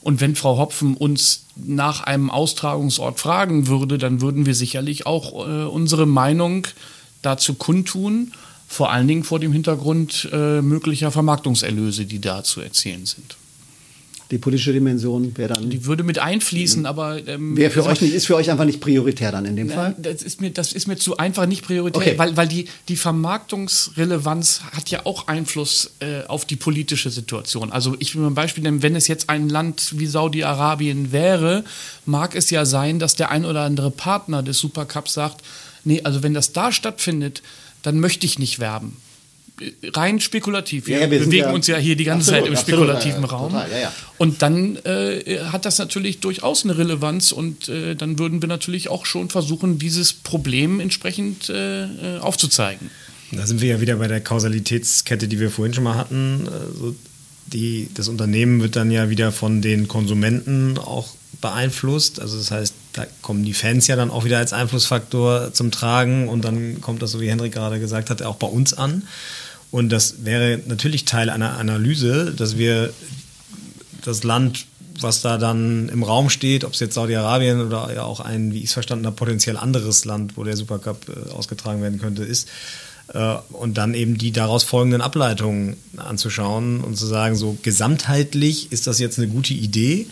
[0.02, 5.48] Und wenn Frau Hopfen uns nach einem Austragungsort fragen würde, dann würden wir sicherlich auch
[5.48, 6.68] äh, unsere Meinung
[7.24, 8.32] dazu kundtun,
[8.68, 13.36] vor allen Dingen vor dem Hintergrund äh, möglicher Vermarktungserlöse, die da zu erzielen sind.
[14.32, 15.70] Die politische Dimension wäre dann.
[15.70, 17.28] Die würde mit einfließen, aber.
[17.28, 19.68] Ähm, wäre für also, euch nicht, ist für euch einfach nicht prioritär dann in dem
[19.68, 19.96] na, Fall?
[20.00, 22.18] Das ist mir, das ist mir zu einfach nicht prioritär, okay.
[22.18, 27.72] weil, weil die, die Vermarktungsrelevanz hat ja auch Einfluss äh, auf die politische Situation.
[27.72, 31.64] Also ich will mal ein Beispiel nennen, wenn es jetzt ein Land wie Saudi-Arabien wäre,
[32.06, 35.44] mag es ja sein, dass der ein oder andere Partner des Supercups sagt,
[35.84, 37.44] nee, also wenn das da stattfindet,
[37.84, 38.98] dann möchte ich nicht werben
[39.94, 40.88] rein spekulativ.
[40.88, 43.32] Wir, ja, wir bewegen ja uns ja hier die ganze absolut, Zeit im spekulativen absolut,
[43.32, 43.52] Raum.
[43.54, 48.50] Total, und dann äh, hat das natürlich durchaus eine Relevanz und äh, dann würden wir
[48.50, 52.90] natürlich auch schon versuchen, dieses Problem entsprechend äh, äh aufzuzeigen.
[53.32, 56.48] Da sind wir ja wieder bei der Kausalitätskette, die wir vorhin schon mal hatten.
[56.48, 56.96] Also
[57.48, 61.10] die, das Unternehmen wird dann ja wieder von den Konsumenten auch
[61.42, 62.20] beeinflusst.
[62.20, 66.30] Also das heißt, da kommen die Fans ja dann auch wieder als Einflussfaktor zum Tragen
[66.30, 69.04] und dann kommt das, so wie Henrik gerade gesagt hat, auch bei uns an.
[69.72, 72.94] Und das wäre natürlich Teil einer Analyse, dass wir
[74.06, 74.66] das Land,
[75.02, 78.60] was da dann im Raum steht, ob es jetzt Saudi-Arabien oder ja auch ein, wie
[78.60, 82.48] ich es verstanden habe, potenziell anderes Land, wo der Supercup äh, ausgetragen werden könnte, ist,
[83.14, 88.88] äh, und dann eben die daraus folgenden Ableitungen anzuschauen und zu sagen, so gesamtheitlich ist
[88.88, 90.08] das jetzt eine gute Idee,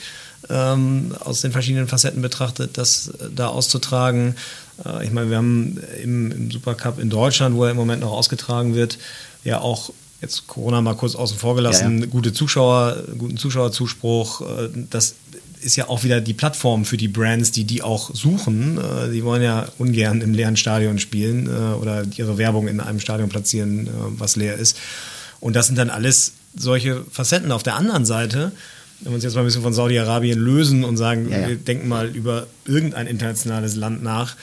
[0.49, 4.35] ähm, aus den verschiedenen Facetten betrachtet, das äh, da auszutragen.
[5.03, 8.73] Ich meine, wir haben im, im Supercup in Deutschland, wo er im Moment noch ausgetragen
[8.73, 8.97] wird,
[9.43, 9.91] ja auch
[10.23, 12.09] jetzt Corona mal kurz außen vor gelassen, ja, ja.
[12.09, 14.41] gute Zuschauer, guten Zuschauerzuspruch.
[14.41, 15.15] Äh, das
[15.61, 18.77] ist ja auch wieder die Plattform für die Brands, die die auch suchen.
[18.77, 22.99] Äh, die wollen ja ungern im leeren Stadion spielen äh, oder ihre Werbung in einem
[22.99, 24.77] Stadion platzieren, was leer ist.
[25.39, 27.51] Und das sind dann alles solche Facetten.
[27.51, 28.53] Auf der anderen Seite,
[29.01, 31.89] wenn wir uns jetzt mal ein bisschen von Saudi-Arabien lösen und sagen, ja, wir denken
[31.89, 34.37] mal über irgendein internationales Land nach,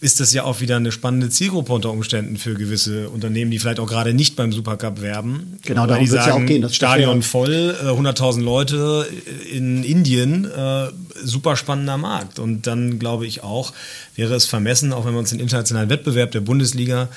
[0.00, 3.80] ist das ja auch wieder eine spannende Zielgruppe unter Umständen für gewisse Unternehmen, die vielleicht
[3.80, 5.58] auch gerade nicht beim Supercup werben.
[5.64, 6.62] Genau, darum wird es ja auch gehen.
[6.62, 9.08] Das Stadion voll, 100.000 äh, Leute
[9.50, 10.88] in Indien, äh,
[11.22, 12.38] super spannender Markt.
[12.38, 13.72] Und dann glaube ich auch,
[14.14, 17.08] wäre es vermessen, auch wenn wir uns den internationalen Wettbewerb der Bundesliga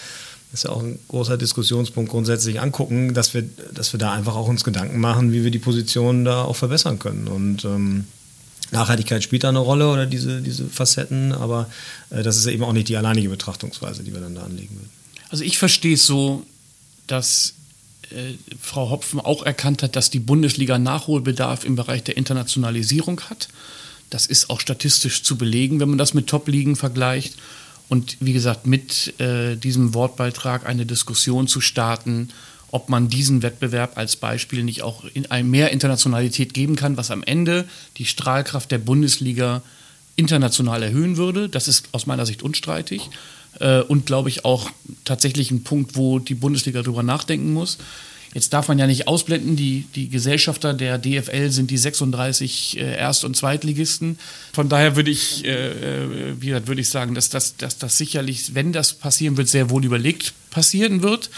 [0.51, 4.35] das ist ja auch ein großer Diskussionspunkt grundsätzlich angucken, dass wir, dass wir da einfach
[4.35, 7.27] auch uns Gedanken machen, wie wir die Position da auch verbessern können.
[7.27, 8.05] Und ähm,
[8.71, 11.69] Nachhaltigkeit spielt da eine Rolle oder diese, diese Facetten, aber
[12.09, 14.89] äh, das ist eben auch nicht die alleinige Betrachtungsweise, die wir dann da anlegen würden.
[15.29, 16.45] Also ich verstehe es so,
[17.07, 17.53] dass
[18.11, 23.49] äh, Frau Hopfen auch erkannt hat, dass die Bundesliga Nachholbedarf im Bereich der Internationalisierung hat.
[24.09, 27.35] Das ist auch statistisch zu belegen, wenn man das mit Top-Ligen vergleicht.
[27.89, 32.29] Und wie gesagt, mit äh, diesem Wortbeitrag eine Diskussion zu starten,
[32.71, 37.23] ob man diesen Wettbewerb als Beispiel nicht auch in mehr Internationalität geben kann, was am
[37.23, 37.67] Ende
[37.97, 39.61] die Strahlkraft der Bundesliga
[40.15, 41.49] international erhöhen würde.
[41.49, 43.09] Das ist aus meiner Sicht unstreitig
[43.59, 44.69] äh, und glaube ich auch
[45.05, 47.77] tatsächlich ein Punkt, wo die Bundesliga darüber nachdenken muss.
[48.33, 52.95] Jetzt darf man ja nicht ausblenden, die, die Gesellschafter der DFL sind die 36 äh,
[52.95, 54.19] Erst- und Zweitligisten.
[54.53, 58.71] Von daher würde ich, äh, äh, wie ich sagen, dass das dass, dass sicherlich, wenn
[58.71, 61.31] das passieren wird, sehr wohl überlegt passieren wird.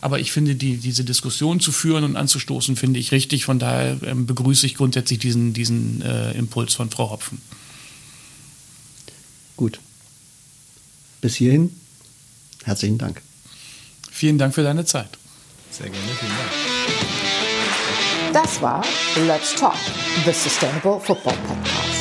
[0.00, 3.44] Aber ich finde, die, diese Diskussion zu führen und anzustoßen, finde ich richtig.
[3.44, 7.40] Von daher ähm, begrüße ich grundsätzlich diesen, diesen äh, Impuls von Frau Hopfen.
[9.56, 9.80] Gut.
[11.20, 11.72] Bis hierhin
[12.68, 13.22] herzlichen Dank.
[14.10, 15.10] Vielen Dank für deine Zeit.
[15.70, 16.50] Sehr gerne, vielen Dank.
[18.32, 18.84] Das war
[19.26, 19.74] Let's Talk,
[20.24, 21.97] the Sustainable Football Podcast.